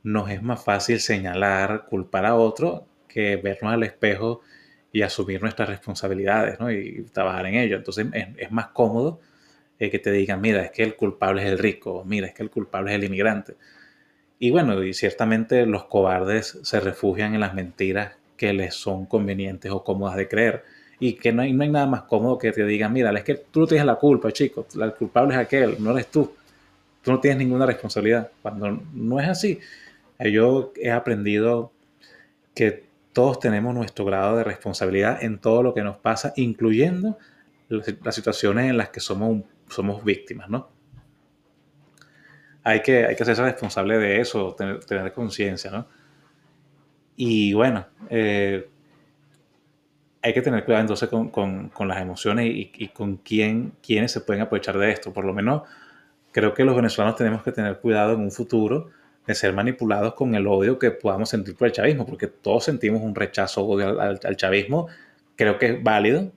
nos 0.03 0.31
es 0.31 0.43
más 0.43 0.65
fácil 0.65 1.01
señalar, 1.01 1.87
culpar 1.89 2.27
a 2.27 2.35
otro, 2.35 2.87
que 3.09 3.37
vernos 3.37 3.73
al 3.73 3.83
espejo 3.83 4.41
y 4.93 5.03
asumir 5.03 5.41
nuestras 5.41 5.69
responsabilidades, 5.69 6.59
¿no? 6.61 6.71
Y 6.71 7.07
trabajar 7.13 7.47
en 7.47 7.55
ello. 7.55 7.77
Entonces 7.77 8.07
es, 8.37 8.51
más 8.51 8.69
cómodo 8.69 9.21
eh, 9.79 9.91
que 9.91 9.99
te 9.99 10.13
digan, 10.13 10.41
mira, 10.41 10.63
es 10.63 10.71
que 10.71 10.83
el 10.83 10.97
culpable 10.97 11.43
es 11.43 11.49
el 11.49 11.59
rico, 11.59 12.05
mira, 12.07 12.27
es 12.27 12.35
que 12.35 12.43
el 12.43 12.51
culpable 12.51 12.91
es 12.91 12.97
el 12.97 13.05
inmigrante. 13.05 13.55
Y 14.39 14.51
bueno, 14.51 14.83
y 14.83 14.93
ciertamente 14.93 15.67
los 15.67 15.85
cobardes 15.85 16.59
se 16.63 16.81
refugian 16.81 17.35
en 17.35 17.41
las 17.41 17.55
mentiras 17.55 18.15
que 18.37 18.53
les 18.53 18.75
son 18.75 19.07
convenientes 19.07 19.71
o 19.71 19.85
cómodas 19.85 20.17
de 20.17 20.29
creer. 20.29 20.65
Y 20.99 21.15
que 21.15 21.33
no 21.33 21.43
hay, 21.43 21.53
nada 21.53 21.87
más 21.87 22.03
cómodo 22.03 22.39
que 22.39 22.53
te 22.53 22.65
digan, 22.65 22.93
mira, 22.93 23.13
es 23.13 23.25
que 23.25 23.35
tú 23.35 23.61
no 23.61 23.67
tienes 23.67 23.87
la 23.87 23.97
culpa, 23.97 24.33
chico, 24.33 24.67
el 24.81 24.95
culpable 24.95 25.35
es 25.35 25.41
aquel, 25.41 25.77
no 25.79 25.93
eres 25.93 26.09
tú. 26.09 26.33
Tú 27.03 27.11
no 27.11 27.21
tienes 27.21 27.39
ninguna 27.39 27.67
responsabilidad. 27.67 28.31
Cuando 28.41 28.83
no 28.93 29.21
es 29.21 29.29
así, 29.29 29.59
yo 30.31 30.73
he 30.77 30.91
aprendido 30.91 31.73
que 32.55 32.85
todos 33.13 33.41
tenemos 33.41 33.75
nuestro 33.75 34.05
grado 34.05 34.37
de 34.37 34.45
responsabilidad 34.45 35.23
en 35.23 35.39
todo 35.39 35.63
lo 35.63 35.75
que 35.75 35.83
nos 35.83 35.97
pasa, 35.97 36.33
incluyendo 36.37 37.19
las 37.69 38.15
situaciones 38.15 38.71
en 38.71 38.77
las 38.77 38.91
que 38.91 39.01
somos, 39.01 39.43
somos 39.69 40.05
víctimas, 40.05 40.49
¿no? 40.49 40.69
Hay 42.65 42.81
que, 42.81 43.07
hay 43.07 43.17
que 43.17 43.23
hacerse 43.23 43.43
responsable 43.43 43.99
de 43.99 44.21
eso, 44.21 44.55
tener, 44.55 45.13
conciencia, 45.13 45.71
¿no? 45.71 45.87
Y 47.17 47.53
bueno, 47.55 47.87
eh, 48.09 48.69
hay 50.23 50.33
que 50.33 50.43
tener 50.43 50.65
cuidado 50.65 50.83
entonces 50.83 51.09
con, 51.09 51.89
las 51.89 52.01
emociones 52.01 52.47
y, 52.49 52.89
con 52.89 53.17
quién, 53.17 53.73
quiénes 53.83 54.13
se 54.13 54.21
pueden 54.21 54.43
aprovechar 54.43 54.79
de 54.79 54.91
esto. 54.93 55.13
Por 55.13 55.25
lo 55.25 55.35
menos 55.35 55.63
creo 56.31 56.55
que 56.55 56.65
los 56.65 56.77
venezolanos 56.77 57.17
tenemos 57.17 57.43
que 57.43 57.53
tener 57.53 57.79
cuidado 57.81 58.15
en 58.15 58.21
un 58.21 58.31
futuro 58.31 58.91
de 59.27 59.35
ser 59.35 59.53
manipulados 59.53 60.15
con 60.15 60.35
el 60.35 60.47
odio 60.47 60.79
que 60.79 60.91
podamos 60.91 61.29
sentir 61.29 61.57
por 61.57 61.67
el 61.67 61.73
chavismo, 61.73 62.07
porque 62.07 62.27
todos 62.27 62.65
sentimos 62.65 63.03
un 63.03 63.15
rechazo 63.15 63.79
al, 63.79 64.37
chavismo. 64.37 64.89
Creo 65.37 65.59
que 65.59 65.67
es 65.67 65.83
válido, 65.83 66.33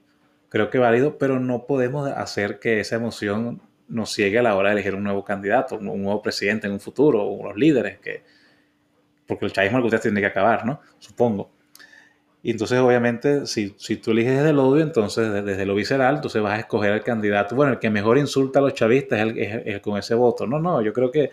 creo 0.48 0.70
que 0.70 0.78
es 0.78 0.82
válido, 0.82 1.18
pero 1.18 1.40
no 1.40 1.66
podemos 1.66 2.08
hacer 2.10 2.58
que 2.58 2.80
esa 2.80 2.96
emoción 2.96 3.60
nos 3.88 4.12
ciegue 4.12 4.38
a 4.38 4.42
la 4.42 4.56
hora 4.56 4.70
de 4.70 4.74
elegir 4.74 4.94
un 4.94 5.04
nuevo 5.04 5.24
candidato, 5.24 5.76
un 5.76 6.02
nuevo 6.02 6.22
presidente 6.22 6.66
en 6.66 6.74
un 6.74 6.80
futuro, 6.80 7.24
unos 7.24 7.56
líderes, 7.56 7.98
que, 7.98 8.22
porque 9.26 9.46
el 9.46 9.52
chavismo 9.52 9.78
algún 9.78 9.90
día 9.90 10.00
tiene 10.00 10.20
que 10.20 10.26
acabar, 10.26 10.64
¿no? 10.64 10.80
Supongo. 10.98 11.50
Y 12.46 12.52
entonces, 12.52 12.78
obviamente, 12.78 13.44
si, 13.46 13.74
si 13.76 13.96
tú 13.96 14.12
eliges 14.12 14.36
desde 14.36 14.50
el 14.50 14.58
odio, 14.60 14.84
entonces 14.84 15.44
desde, 15.44 15.66
lo 15.66 15.74
visceral, 15.74 16.14
entonces 16.16 16.40
vas 16.40 16.52
a 16.52 16.60
escoger 16.60 16.92
al 16.92 17.02
candidato, 17.02 17.56
bueno, 17.56 17.72
el 17.72 17.80
que 17.80 17.90
mejor 17.90 18.18
insulta 18.18 18.60
a 18.60 18.62
los 18.62 18.74
chavistas 18.74 19.18
es, 19.34 19.66
el, 19.66 19.80
con 19.80 19.98
ese 19.98 20.14
voto. 20.14 20.46
No, 20.46 20.60
no, 20.60 20.80
yo 20.80 20.92
creo 20.92 21.10
que 21.10 21.30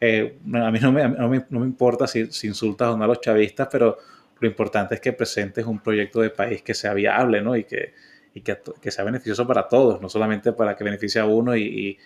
eh, 0.00 0.38
a 0.54 0.70
mí 0.70 0.78
no 0.80 0.92
me, 0.92 1.08
no 1.08 1.28
me, 1.28 1.46
no 1.48 1.60
me 1.60 1.66
importa 1.66 2.06
si, 2.06 2.30
si, 2.30 2.46
insultas 2.46 2.88
o 2.88 2.96
no 2.96 3.04
a 3.04 3.06
los 3.06 3.20
chavistas, 3.20 3.68
pero 3.70 3.96
lo 4.38 4.48
importante 4.48 4.94
es 4.96 5.00
que 5.00 5.12
presentes 5.12 5.64
un 5.64 5.80
proyecto 5.80 6.20
de 6.20 6.30
país 6.30 6.62
que 6.62 6.74
sea 6.74 6.92
viable, 6.94 7.40
¿no? 7.40 7.56
Y 7.56 7.64
que, 7.64 7.94
y 8.34 8.42
que, 8.42 8.58
que 8.80 8.90
sea 8.90 9.04
beneficioso 9.04 9.46
para 9.46 9.68
todos, 9.68 10.00
no 10.00 10.08
solamente 10.08 10.52
para 10.52 10.76
que 10.76 10.84
beneficie 10.84 11.20
a 11.20 11.24
uno 11.24 11.56
y, 11.56 11.98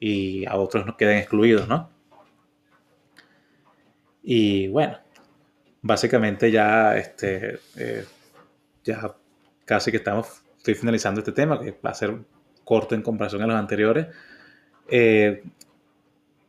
y, 0.00 0.46
a 0.46 0.56
otros 0.56 0.86
no 0.86 0.96
queden 0.96 1.18
excluidos, 1.18 1.68
¿no? 1.68 1.90
Y 4.22 4.68
bueno, 4.68 4.98
básicamente 5.82 6.50
ya, 6.50 6.96
este, 6.96 7.58
eh, 7.76 8.06
ya 8.82 9.14
casi 9.66 9.90
que 9.90 9.98
estamos, 9.98 10.42
estoy 10.56 10.74
finalizando 10.74 11.20
este 11.20 11.32
tema, 11.32 11.60
que 11.60 11.72
va 11.84 11.90
a 11.90 11.94
ser 11.94 12.16
corto 12.64 12.94
en 12.94 13.02
comparación 13.02 13.42
a 13.42 13.46
los 13.46 13.56
anteriores. 13.56 14.06
Eh, 14.88 15.42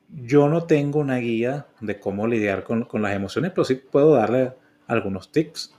yo 0.09 0.47
no 0.50 0.63
tengo 0.63 1.00
una 1.00 1.17
guía 1.17 1.65
de 1.81 2.00
cómo 2.00 2.27
lidiar 2.27 2.63
con, 2.63 2.83
con, 2.85 3.01
las 3.01 3.13
emociones, 3.13 3.51
pero 3.51 3.65
sí 3.65 3.75
puedo 3.75 4.15
darle 4.15 4.53
algunos 4.88 5.31
tips. 5.31 5.74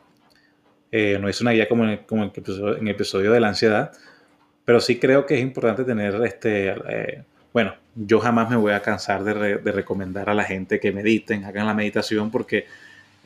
Eh, 0.92 1.18
no 1.20 1.28
es 1.28 1.40
una 1.40 1.52
guía 1.52 1.68
como, 1.68 1.84
en, 1.84 2.00
en, 2.08 2.32
el 2.80 2.88
episodio 2.88 3.32
de 3.32 3.40
la 3.40 3.48
ansiedad, 3.48 3.92
pero 4.64 4.80
sí 4.80 4.98
creo 4.98 5.26
que 5.26 5.34
es 5.34 5.40
importante 5.40 5.84
tener 5.84 6.14
este... 6.24 6.68
Eh, 6.88 7.24
bueno, 7.52 7.74
yo 7.94 8.20
jamás 8.20 8.50
me 8.50 8.56
voy 8.56 8.72
a 8.72 8.82
cansar 8.82 9.24
de, 9.24 9.56
de, 9.56 9.72
recomendar 9.72 10.28
a 10.28 10.34
la 10.34 10.44
gente 10.44 10.78
que 10.78 10.92
mediten, 10.92 11.44
hagan 11.44 11.66
la 11.66 11.72
meditación, 11.72 12.30
porque 12.30 12.66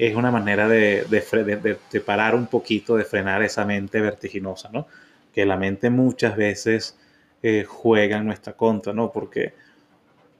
es 0.00 0.14
una 0.14 0.30
manera 0.30 0.66
de, 0.66 1.04
de, 1.04 2.00
parar 2.00 2.34
un 2.34 2.46
poquito, 2.46 2.96
de 2.96 3.04
frenar 3.04 3.42
esa 3.42 3.66
mente 3.66 4.00
vertiginosa, 4.00 4.70
¿no? 4.72 4.86
Que 5.34 5.44
la 5.44 5.58
mente 5.58 5.90
muchas 5.90 6.36
veces 6.36 6.96
eh, 7.42 7.64
juega 7.68 8.16
en 8.16 8.26
nuestra 8.26 8.54
contra, 8.54 8.94
¿no? 8.94 9.12
Porque 9.12 9.52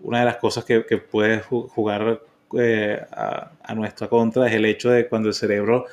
una 0.03 0.21
de 0.21 0.25
las 0.25 0.37
cosas 0.37 0.65
que, 0.65 0.85
que 0.87 0.99
puede 0.99 1.41
jugar 1.41 2.21
eh, 2.59 3.01
a, 3.13 3.75
nuestra 3.75 4.09
contra 4.09 4.49
es 4.49 4.55
el 4.55 4.65
hecho 4.65 4.91
de 4.91 5.09
cuando 5.09 5.29
el 5.29 5.35
cerebro 5.35 5.87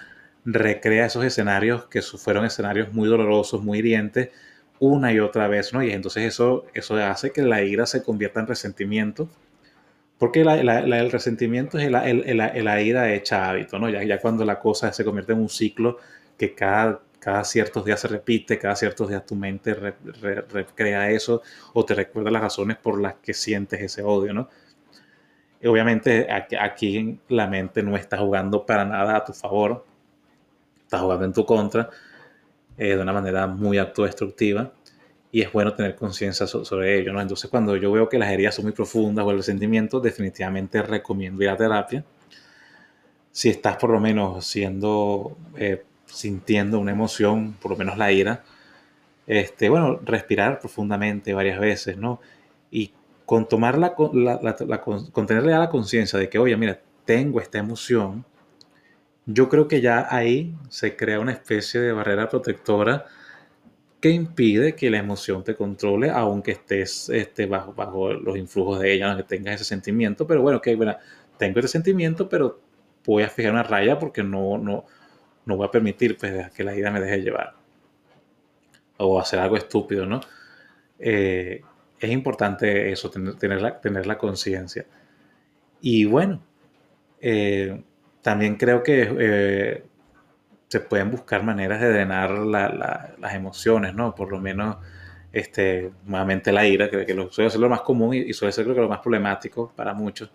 recrea 0.43 1.05
esos 1.05 1.23
escenarios 1.23 1.85
que 1.85 2.01
fueron 2.01 2.45
escenarios 2.45 2.91
muy 2.93 3.07
dolorosos, 3.07 3.61
muy 3.61 3.79
hirientes, 3.79 4.29
una 4.79 5.13
y 5.13 5.19
otra 5.19 5.47
vez, 5.47 5.73
¿no? 5.73 5.83
Y 5.83 5.91
entonces 5.91 6.23
eso, 6.23 6.65
eso 6.73 6.95
hace 6.95 7.31
que 7.31 7.43
la 7.43 7.61
ira 7.61 7.85
se 7.85 8.01
convierta 8.03 8.39
en 8.39 8.47
resentimiento, 8.47 9.29
porque 10.17 10.41
el 10.41 11.11
resentimiento 11.11 11.77
es 11.77 11.91
la, 11.91 12.81
ira 12.81 13.13
hecha 13.13 13.49
hábito, 13.49 13.77
¿no? 13.77 13.89
Ya, 13.89 14.03
ya 14.03 14.19
cuando 14.19 14.43
la 14.45 14.59
cosa 14.59 14.91
se 14.93 15.05
convierte 15.05 15.33
en 15.33 15.39
un 15.39 15.49
ciclo 15.49 15.99
que 16.37 16.55
cada 16.55 17.01
cada 17.19 17.43
ciertos 17.43 17.83
días 17.83 17.99
se 17.99 18.07
repite, 18.07 18.57
cada 18.57 18.75
ciertos 18.75 19.09
días 19.09 19.25
tu 19.25 19.35
mente 19.35 19.73
recrea 19.73 21.09
eso 21.09 21.41
o 21.73 21.83
te 21.83 21.95
recuerda 21.95 22.31
las 22.31 22.41
razones 22.41 22.77
por 22.77 23.01
las 23.01 23.15
que 23.15 23.33
sientes 23.33 23.81
ese 23.81 24.03
odio, 24.03 24.33
¿no? 24.33 24.49
Y 25.59 25.67
obviamente 25.67 26.27
aquí, 26.31 27.19
la 27.29 27.47
mente 27.47 27.81
no 27.81 27.95
está 27.95 28.17
jugando 28.17 28.65
para 28.65 28.85
nada 28.85 29.17
a 29.17 29.25
tu 29.25 29.33
favor, 29.33 29.85
está 30.83 30.99
jugando 30.99 31.25
en 31.25 31.33
tu 31.33 31.45
contra 31.45 31.89
eh, 32.77 32.95
de 32.95 33.01
una 33.01 33.13
manera 33.13 33.47
muy 33.47 33.79
autodestructiva 33.79 34.71
y 35.31 35.41
es 35.41 35.51
bueno 35.51 35.73
tener 35.73 35.95
conciencia 35.95 36.45
sobre 36.45 36.99
ello, 36.99 37.11
¿no? 37.11 37.21
Entonces 37.21 37.49
cuando 37.49 37.75
yo 37.75 37.91
veo 37.91 38.07
que 38.07 38.19
las 38.19 38.29
heridas 38.31 38.55
son 38.55 38.65
muy 38.65 38.73
profundas 38.73 39.25
o 39.25 39.31
el 39.31 39.37
resentimiento, 39.37 39.99
definitivamente 39.99 40.81
recomiendo 40.83 41.43
ir 41.43 41.49
a 41.49 41.57
terapia. 41.57 42.05
Si 43.31 43.49
estás 43.49 43.77
por 43.77 43.89
lo 43.89 43.99
menos 43.99 44.45
siendo... 44.45 45.35
Eh, 45.57 45.83
sintiendo 46.07 46.79
una 46.79 46.91
emoción, 46.91 47.53
por 47.61 47.71
lo 47.71 47.77
menos 47.77 47.97
la 47.97 48.11
ira, 48.11 48.43
este, 49.27 49.69
bueno, 49.69 49.99
respirar 50.03 50.59
profundamente 50.59 51.33
varias 51.33 51.59
veces, 51.59 51.97
¿no? 51.97 52.19
Y 52.71 52.93
con 53.25 53.47
tomar 53.47 53.77
la, 53.77 53.93
la, 54.13 54.81
con 54.81 55.27
tenerle 55.27 55.53
a 55.53 55.59
la 55.59 55.69
conciencia 55.69 56.17
de 56.17 56.29
que, 56.29 56.39
oye, 56.39 56.55
mira, 56.57 56.79
tengo 57.05 57.41
esta 57.41 57.57
emoción, 57.57 58.25
yo 59.25 59.49
creo 59.49 59.67
que 59.67 59.81
ya 59.81 60.07
ahí 60.09 60.55
se 60.69 60.95
crea 60.95 61.19
una 61.19 61.33
especie 61.33 61.81
de 61.81 61.91
barrera 61.91 62.29
protectora 62.29 63.05
que 63.99 64.09
impide 64.09 64.75
que 64.75 64.89
la 64.89 64.99
emoción 64.99 65.43
te 65.43 65.55
controle, 65.55 66.09
aunque 66.09 66.51
estés 66.51 67.09
este, 67.09 67.45
bajo, 67.45 67.73
bajo 67.73 68.13
los 68.13 68.37
influjos 68.37 68.79
de 68.79 68.93
ella, 68.93 69.17
que 69.17 69.23
tengas 69.23 69.55
ese 69.55 69.65
sentimiento, 69.65 70.27
pero 70.27 70.41
bueno, 70.41 70.61
que 70.61 70.75
bueno, 70.75 70.95
tengo 71.37 71.59
ese 71.59 71.67
sentimiento, 71.67 72.29
pero 72.29 72.59
voy 73.05 73.23
a 73.23 73.29
fijar 73.29 73.53
una 73.53 73.63
raya 73.63 73.97
porque 73.99 74.23
no, 74.23 74.57
no, 74.57 74.85
no 75.47 75.57
voy 75.57 75.67
a 75.67 75.71
permitir 75.71 76.17
pues, 76.17 76.51
que 76.51 76.63
la 76.63 76.75
ira 76.75 76.91
me 76.91 76.99
deje 76.99 77.21
llevar 77.21 77.55
o 78.97 79.19
hacer 79.19 79.39
algo 79.39 79.55
estúpido, 79.55 80.05
¿no? 80.05 80.19
Eh, 80.99 81.61
es 81.99 82.11
importante 82.11 82.91
eso, 82.91 83.09
tener, 83.09 83.61
la, 83.61 83.79
tener 83.79 84.05
la 84.05 84.17
conciencia. 84.17 84.85
Y 85.81 86.05
bueno, 86.05 86.41
eh, 87.21 87.81
también 88.21 88.55
creo 88.55 88.83
que 88.83 89.15
eh, 89.19 89.83
se 90.67 90.79
pueden 90.81 91.11
buscar 91.11 91.43
maneras 91.43 91.79
de 91.79 91.91
drenar 91.91 92.31
las 92.31 93.33
emociones, 93.33 93.93
¿no? 93.93 94.13
Por 94.13 94.31
lo 94.31 94.39
menos, 94.39 94.77
este, 95.31 95.91
nuevamente 96.05 96.51
la 96.51 96.67
ira, 96.67 96.89
que, 96.89 97.05
que 97.05 97.27
suele 97.31 97.49
ser 97.49 97.59
lo 97.59 97.69
más 97.69 97.81
común 97.81 98.13
y, 98.13 98.33
suele 98.33 98.51
ser 98.51 98.65
creo 98.65 98.75
que 98.75 98.81
lo 98.81 98.89
más 98.89 98.99
problemático 98.99 99.71
para 99.75 99.93
muchos. 99.93 100.29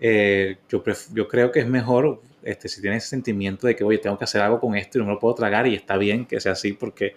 Eh, 0.00 0.58
yo, 0.68 0.82
yo 1.12 1.28
creo 1.28 1.50
que 1.52 1.60
es 1.60 1.68
mejor, 1.68 2.20
este, 2.42 2.68
si 2.68 2.80
tienes 2.80 3.04
ese 3.04 3.10
sentimiento 3.10 3.66
de 3.66 3.76
que, 3.76 3.84
oye, 3.84 3.98
tengo 3.98 4.18
que 4.18 4.24
hacer 4.24 4.40
algo 4.42 4.60
con 4.60 4.74
esto 4.74 4.98
y 4.98 5.00
no 5.00 5.06
me 5.06 5.12
lo 5.14 5.18
puedo 5.18 5.34
tragar 5.34 5.66
y 5.66 5.74
está 5.74 5.96
bien 5.96 6.26
que 6.26 6.40
sea 6.40 6.52
así 6.52 6.72
porque 6.72 7.14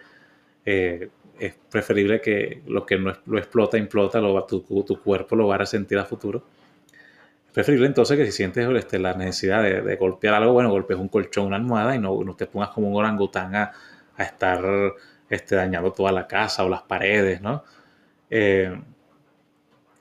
eh, 0.66 1.10
es 1.40 1.56
preferible 1.70 2.22
que 2.22 2.62
lo 2.68 2.86
que 2.86 2.98
no 2.98 3.14
lo 3.26 3.38
explota, 3.38 3.78
implota, 3.78 4.20
lo, 4.20 4.44
tu, 4.46 4.62
tu 4.62 5.02
cuerpo 5.02 5.36
lo 5.36 5.48
va 5.48 5.56
a 5.56 5.60
resentir 5.60 5.98
a 5.98 6.06
futuro. 6.06 6.44
Es 7.48 7.54
preferible 7.54 7.88
entonces 7.88 8.18
que 8.18 8.26
si 8.26 8.32
sientes 8.32 8.68
este, 8.76 9.00
la 9.00 9.14
necesidad 9.14 9.64
de, 9.64 9.96
golpear 9.96 10.36
algo, 10.36 10.54
bueno, 10.54 10.70
golpees 10.70 11.00
un 11.00 11.08
colchón, 11.08 11.48
una 11.48 11.56
almohada 11.58 11.96
y 11.96 12.00
no, 12.00 12.24
no 12.24 12.36
te 12.36 12.48
pongas 12.48 12.70
como 12.70 12.90
un 12.90 12.96
orangután 12.96 13.56
a, 13.56 13.72
a 14.16 14.24
estar 14.24 14.64
este, 15.30 15.56
dañando 15.56 15.92
toda 15.92 16.12
la 16.12 16.28
casa 16.28 16.64
o 16.64 16.70
las 16.70 16.84
paredes, 16.84 17.42
¿no? 17.42 17.64
Eh, 18.30 18.76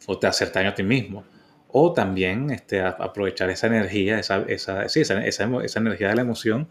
o 0.06 0.18
te 0.18 0.26
hacer 0.26 0.52
daño 0.52 0.70
a 0.70 0.74
ti 0.74 0.82
mismo. 0.82 1.24
O 1.78 1.92
también 1.92 2.48
este, 2.48 2.80
aprovechar 2.80 3.50
esa 3.50 3.66
energía, 3.66 4.18
esa, 4.18 4.38
esa, 4.48 4.88
sí, 4.88 5.02
esa, 5.02 5.22
esa, 5.26 5.78
energía 5.78 6.08
de 6.08 6.14
la 6.14 6.22
emoción 6.22 6.68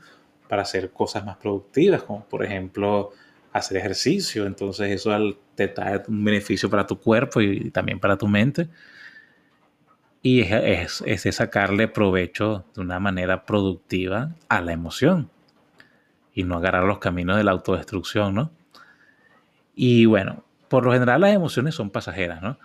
para 0.49 0.63
hacer 0.63 0.89
cosas 0.89 1.23
más 1.23 1.37
productivas, 1.37 2.01
como 2.01 2.25
por 2.25 2.43
ejemplo 2.43 3.11
hacer 3.53 3.77
ejercicio. 3.77 4.47
Entonces 4.47 4.89
eso 4.89 5.15
te 5.53 5.67
trae 5.67 6.01
un 6.07 6.25
beneficio 6.25 6.71
para 6.71 6.87
tu 6.87 6.99
cuerpo 6.99 7.39
y 7.39 7.69
también 7.69 7.99
para 7.99 8.17
tu 8.17 8.27
mente. 8.27 8.67
Y 10.23 10.41
es, 10.41 11.03
es, 11.05 11.27
es 11.27 11.35
sacarle 11.35 11.87
provecho 11.87 12.65
de 12.73 12.81
una 12.81 12.99
manera 12.99 13.45
productiva 13.45 14.33
a 14.49 14.59
la 14.59 14.73
emoción 14.73 15.29
y 16.33 16.45
no 16.45 16.57
agarrar 16.57 16.83
los 16.85 16.97
caminos 16.97 17.37
de 17.37 17.43
la 17.43 17.51
autodestrucción, 17.51 18.33
¿no? 18.33 18.51
Y 19.75 20.07
bueno, 20.07 20.45
por 20.67 20.83
lo 20.83 20.93
general 20.93 21.21
las 21.21 21.31
emociones 21.35 21.75
son 21.75 21.91
pasajeras, 21.91 22.41
¿no? 22.41 22.57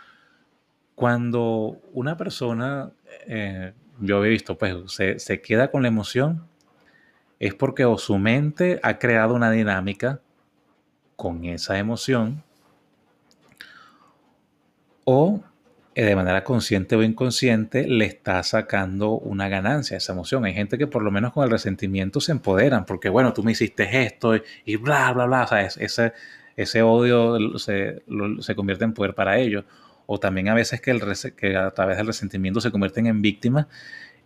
Cuando 1.01 1.81
una 1.95 2.19
persona, 2.19 2.91
eh, 3.27 3.73
yo 4.01 4.23
he 4.23 4.29
visto, 4.29 4.59
pues 4.59 4.77
se, 4.89 5.19
se 5.19 5.41
queda 5.41 5.71
con 5.71 5.81
la 5.81 5.89
emoción, 5.89 6.47
es 7.39 7.55
porque 7.55 7.87
o 7.87 7.97
su 7.97 8.19
mente 8.19 8.79
ha 8.83 8.99
creado 8.99 9.33
una 9.35 9.51
dinámica 9.51 10.21
con 11.17 11.47
esa 11.47 11.79
emoción, 11.79 12.43
o 15.05 15.41
eh, 15.95 16.05
de 16.05 16.15
manera 16.15 16.45
consciente 16.45 16.97
o 16.97 17.03
inconsciente 17.03 17.89
le 17.89 18.05
está 18.05 18.43
sacando 18.43 19.13
una 19.13 19.49
ganancia 19.49 19.97
a 19.97 19.99
esa 19.99 20.13
emoción. 20.13 20.45
Hay 20.45 20.53
gente 20.53 20.77
que 20.77 20.87
por 20.87 21.03
lo 21.03 21.11
menos 21.11 21.33
con 21.33 21.45
el 21.45 21.51
resentimiento 21.51 22.21
se 22.21 22.33
empoderan, 22.33 22.85
porque 22.85 23.09
bueno, 23.09 23.33
tú 23.33 23.43
me 23.43 23.53
hiciste 23.53 24.03
esto 24.03 24.35
y, 24.67 24.77
bla, 24.77 25.11
bla, 25.15 25.25
bla, 25.25 25.45
o 25.45 25.47
sea, 25.47 25.63
ese, 25.63 26.13
ese 26.57 26.83
odio 26.83 27.59
se, 27.59 28.03
se 28.41 28.55
convierte 28.55 28.85
en 28.85 28.93
poder 28.93 29.15
para 29.15 29.39
ellos 29.39 29.65
o 30.13 30.19
también 30.19 30.49
a 30.49 30.55
veces 30.55 30.81
que, 30.81 30.91
el, 30.91 31.01
que 31.37 31.57
a 31.57 31.71
través 31.71 31.97
del 31.97 32.09
resentimiento 32.09 32.61
se 32.61 32.73
convierten 32.73 33.07
en 33.07 33.23
víctimas. 33.23 33.69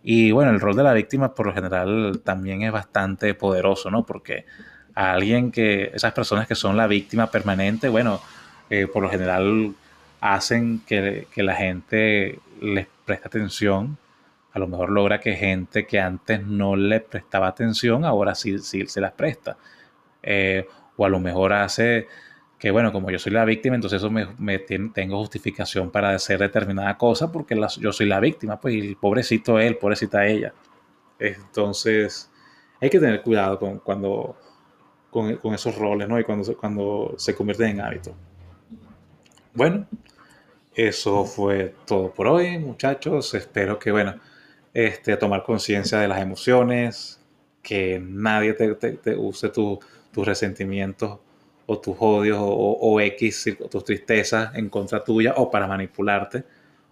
Y 0.01 0.31
bueno, 0.31 0.49
el 0.49 0.59
rol 0.59 0.75
de 0.75 0.81
la 0.81 0.93
víctima 0.93 1.35
por 1.35 1.45
lo 1.45 1.53
general 1.53 2.21
también 2.23 2.63
es 2.63 2.71
bastante 2.71 3.35
poderoso, 3.35 3.91
¿no? 3.91 4.03
Porque 4.03 4.47
a 4.95 5.11
alguien 5.11 5.51
que, 5.51 5.91
esas 5.93 6.11
personas 6.13 6.47
que 6.47 6.55
son 6.55 6.75
la 6.75 6.87
víctima 6.87 7.29
permanente, 7.29 7.87
bueno, 7.87 8.19
eh, 8.71 8.87
por 8.87 9.03
lo 9.03 9.11
general 9.11 9.75
hacen 10.21 10.81
que, 10.87 11.27
que, 11.31 11.43
la 11.43 11.53
gente 11.53 12.39
les 12.61 12.87
preste 13.05 13.27
atención. 13.27 13.99
A 14.53 14.57
lo 14.57 14.67
mejor 14.67 14.89
logra 14.89 15.19
que 15.19 15.35
gente 15.35 15.85
que 15.85 15.99
antes 15.99 16.43
no 16.43 16.75
le 16.75 16.99
prestaba 16.99 17.47
atención, 17.47 18.05
ahora 18.05 18.33
sí, 18.33 18.57
sí 18.57 18.87
se 18.87 19.01
las 19.01 19.11
presta. 19.11 19.55
Eh, 20.23 20.67
o 20.97 21.05
a 21.05 21.09
lo 21.09 21.19
mejor 21.19 21.53
hace 21.53 22.07
que 22.65 22.71
bueno, 22.71 22.91
como 22.91 23.11
yo 23.11 23.19
soy 23.19 23.31
la 23.31 23.45
víctima, 23.45 23.75
entonces 23.75 24.01
eso 24.01 24.09
me, 24.09 24.57
tengo 24.57 25.19
justificación 25.19 25.91
para 25.91 26.15
hacer 26.15 26.39
determinada 26.39 26.97
cosa 26.97 27.31
porque 27.31 27.55
yo 27.79 27.91
soy 27.91 28.07
la 28.07 28.19
víctima, 28.19 28.59
pues 28.59 28.73
el 28.73 28.97
pobrecito 28.97 29.59
él, 29.59 29.77
pobrecita 29.77 30.25
ella. 30.25 30.51
Entonces 31.19 32.31
hay 32.81 32.89
que 32.89 32.99
tener 32.99 33.21
cuidado 33.21 33.59
con, 33.59 33.77
cuando, 33.77 34.35
con, 35.11 35.53
esos 35.53 35.77
roles, 35.77 36.09
¿no? 36.09 36.19
Y 36.19 36.23
cuando, 36.23 36.57
cuando 36.57 37.13
se 37.17 37.35
convierten 37.35 37.67
en 37.67 37.81
hábitos. 37.81 38.15
Bueno, 39.53 39.85
eso 40.73 41.23
fue 41.23 41.75
todo 41.85 42.11
por 42.11 42.25
hoy, 42.25 42.57
muchachos. 42.57 43.31
Espero 43.35 43.77
que, 43.77 43.91
bueno, 43.91 44.19
este, 44.73 45.15
tomar 45.17 45.43
conciencia 45.43 45.99
de 45.99 46.07
las 46.07 46.19
emociones, 46.19 47.21
que 47.61 48.01
nadie 48.03 48.53
te, 48.55 49.15
use 49.15 49.49
tus 49.49 49.77
resentimientos 50.15 51.19
o 51.65 51.79
tus 51.79 51.95
odios 51.99 52.37
o, 52.39 52.45
o, 52.45 52.99
X, 53.01 53.57
tus 53.69 53.83
tristezas 53.83 54.53
en 54.55 54.69
contra 54.69 55.03
tuya 55.03 55.33
o 55.37 55.49
para 55.49 55.67
manipularte 55.67 56.43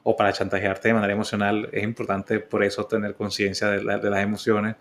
o 0.04 0.16
para 0.16 0.34
chantajearte 0.34 0.90
de 0.90 0.94
manera 0.94 1.14
emocional. 1.14 1.70
Es 1.72 1.84
importante 1.84 2.40
por 2.40 2.64
eso 2.64 2.86
tener 2.86 3.16
conciencia 3.16 3.70
de, 3.70 3.84
las 3.84 4.24
emociones. 4.24 4.76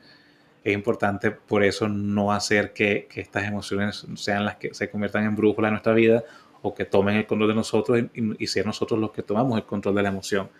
Es 0.64 0.72
importante 0.72 1.30
por 1.30 1.62
eso 1.62 1.88
no 1.88 2.32
hacer 2.32 2.72
que, 2.72 3.06
que, 3.10 3.20
estas 3.20 3.44
emociones 3.44 4.06
sean 4.14 4.44
las 4.44 4.56
que 4.56 4.74
se 4.74 4.90
conviertan 4.90 5.24
en 5.24 5.36
brújula 5.36 5.68
en 5.68 5.74
nuestra 5.74 5.92
vida 5.92 6.24
o 6.62 6.74
que 6.74 6.84
tomen 6.84 7.16
el 7.16 7.26
control 7.26 7.48
de 7.48 7.54
nosotros 7.54 8.00
y, 8.14 8.34
y 8.38 8.46
sean 8.46 8.66
nosotros 8.66 8.98
los 8.98 9.10
que 9.10 9.22
tomamos 9.22 9.58
el 9.58 9.64
control 9.64 9.96
de 9.96 10.02
la 10.02 10.08
emoción. 10.08 10.50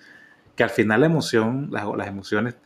Que 0.57 0.65
al 0.65 0.71
final 0.71 1.01
la 1.01 1.07
emoción, 1.07 1.69
las, 1.71 1.87
las 1.97 2.09
emociones, 2.09 2.57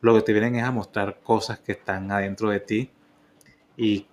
lo 0.00 0.14
que 0.14 0.22
te 0.22 0.32
vienen 0.32 0.56
es 0.56 0.64
a 0.64 0.70
mostrar 0.70 1.20
cosas 1.22 1.58
que 1.58 1.72
están 1.72 2.10
adentro 2.10 2.50
de 2.50 2.60
ti 2.60 2.90
y 3.76 4.06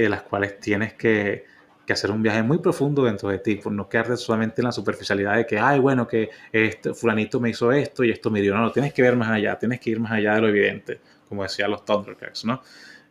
de 0.00 0.08
las 0.08 0.22
cuales 0.22 0.58
tienes 0.60 0.94
que, 0.94 1.44
hacer 1.88 2.10
un 2.10 2.22
viaje 2.22 2.42
muy 2.42 2.56
profundo 2.56 3.04
dentro 3.04 3.28
de 3.28 3.38
ti, 3.38 3.56
por 3.56 3.70
no 3.70 3.86
quedarte 3.86 4.16
solamente 4.16 4.62
en 4.62 4.64
la 4.64 4.72
superficialidad 4.72 5.36
de 5.36 5.44
que, 5.44 5.58
ay, 5.58 5.78
bueno, 5.78 6.08
que 6.08 6.30
este 6.50 6.94
fulanito 6.94 7.38
me 7.38 7.50
hizo 7.50 7.70
esto 7.70 8.02
y 8.02 8.10
esto 8.10 8.30
me 8.30 8.40
dio. 8.40 8.54
No, 8.54 8.62
no, 8.62 8.72
tienes 8.72 8.94
que 8.94 9.02
ver 9.02 9.14
más 9.14 9.28
allá, 9.28 9.58
tienes 9.58 9.78
que 9.78 9.90
ir 9.90 10.00
más 10.00 10.12
allá 10.12 10.36
de 10.36 10.40
lo 10.40 10.48
evidente, 10.48 11.00
como 11.28 11.42
decían 11.42 11.70
los 11.70 11.84
Thundercats, 11.84 12.46
¿no? 12.46 12.62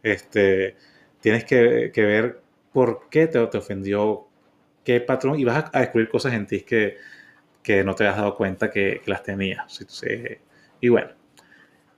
Este, 0.01 0.75
tienes 1.19 1.43
que, 1.45 1.91
ver 1.95 2.41
por 2.73 3.07
qué 3.11 3.27
te, 3.27 3.45
te, 3.45 3.57
ofendió, 3.59 4.25
qué 4.83 4.99
patrón, 4.99 5.39
y 5.39 5.43
vas 5.43 5.65
a, 5.71 5.79
descubrir 5.81 6.09
cosas 6.09 6.33
en 6.33 6.47
ti 6.47 6.61
que, 6.61 6.97
que 7.61 7.83
no 7.83 7.93
te 7.93 8.07
has 8.07 8.17
dado 8.17 8.35
cuenta 8.35 8.71
que, 8.71 9.01
las 9.05 9.21
tenías. 9.21 9.85
Y 10.79 10.89
bueno, 10.89 11.11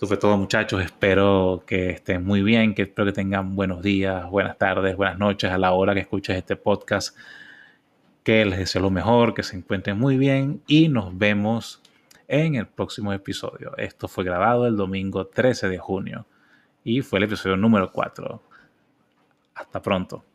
esto 0.03 0.15
fue 0.15 0.17
todo 0.17 0.37
muchachos, 0.37 0.83
espero 0.83 1.63
que 1.65 1.91
estén 1.91 2.25
muy 2.25 2.43
bien, 2.43 2.75
que 2.75 2.81
espero 2.81 3.05
que 3.05 3.13
tengan 3.13 3.55
buenos 3.55 3.81
días, 3.81 4.29
buenas 4.29 4.57
tardes, 4.57 4.97
buenas 4.97 5.17
noches 5.17 5.49
a 5.49 5.57
la 5.57 5.71
hora 5.71 5.93
que 5.93 6.01
escuches 6.01 6.35
este 6.35 6.57
podcast. 6.57 7.15
Que 8.21 8.43
les 8.43 8.59
deseo 8.59 8.81
lo 8.81 8.89
mejor, 8.89 9.33
que 9.33 9.43
se 9.43 9.55
encuentren 9.55 9.97
muy 9.97 10.17
bien 10.17 10.61
y 10.67 10.89
nos 10.89 11.17
vemos 11.17 11.81
en 12.27 12.55
el 12.55 12.67
próximo 12.67 13.13
episodio. 13.13 13.77
Esto 13.77 14.09
fue 14.09 14.25
grabado 14.25 14.67
el 14.67 14.75
domingo 14.75 15.27
13 15.27 15.69
de 15.69 15.77
junio 15.77 16.25
y 16.83 16.99
fue 16.99 17.19
el 17.19 17.23
episodio 17.23 17.55
número 17.55 17.89
4. 17.89 18.43
Hasta 19.55 19.81
pronto. 19.81 20.25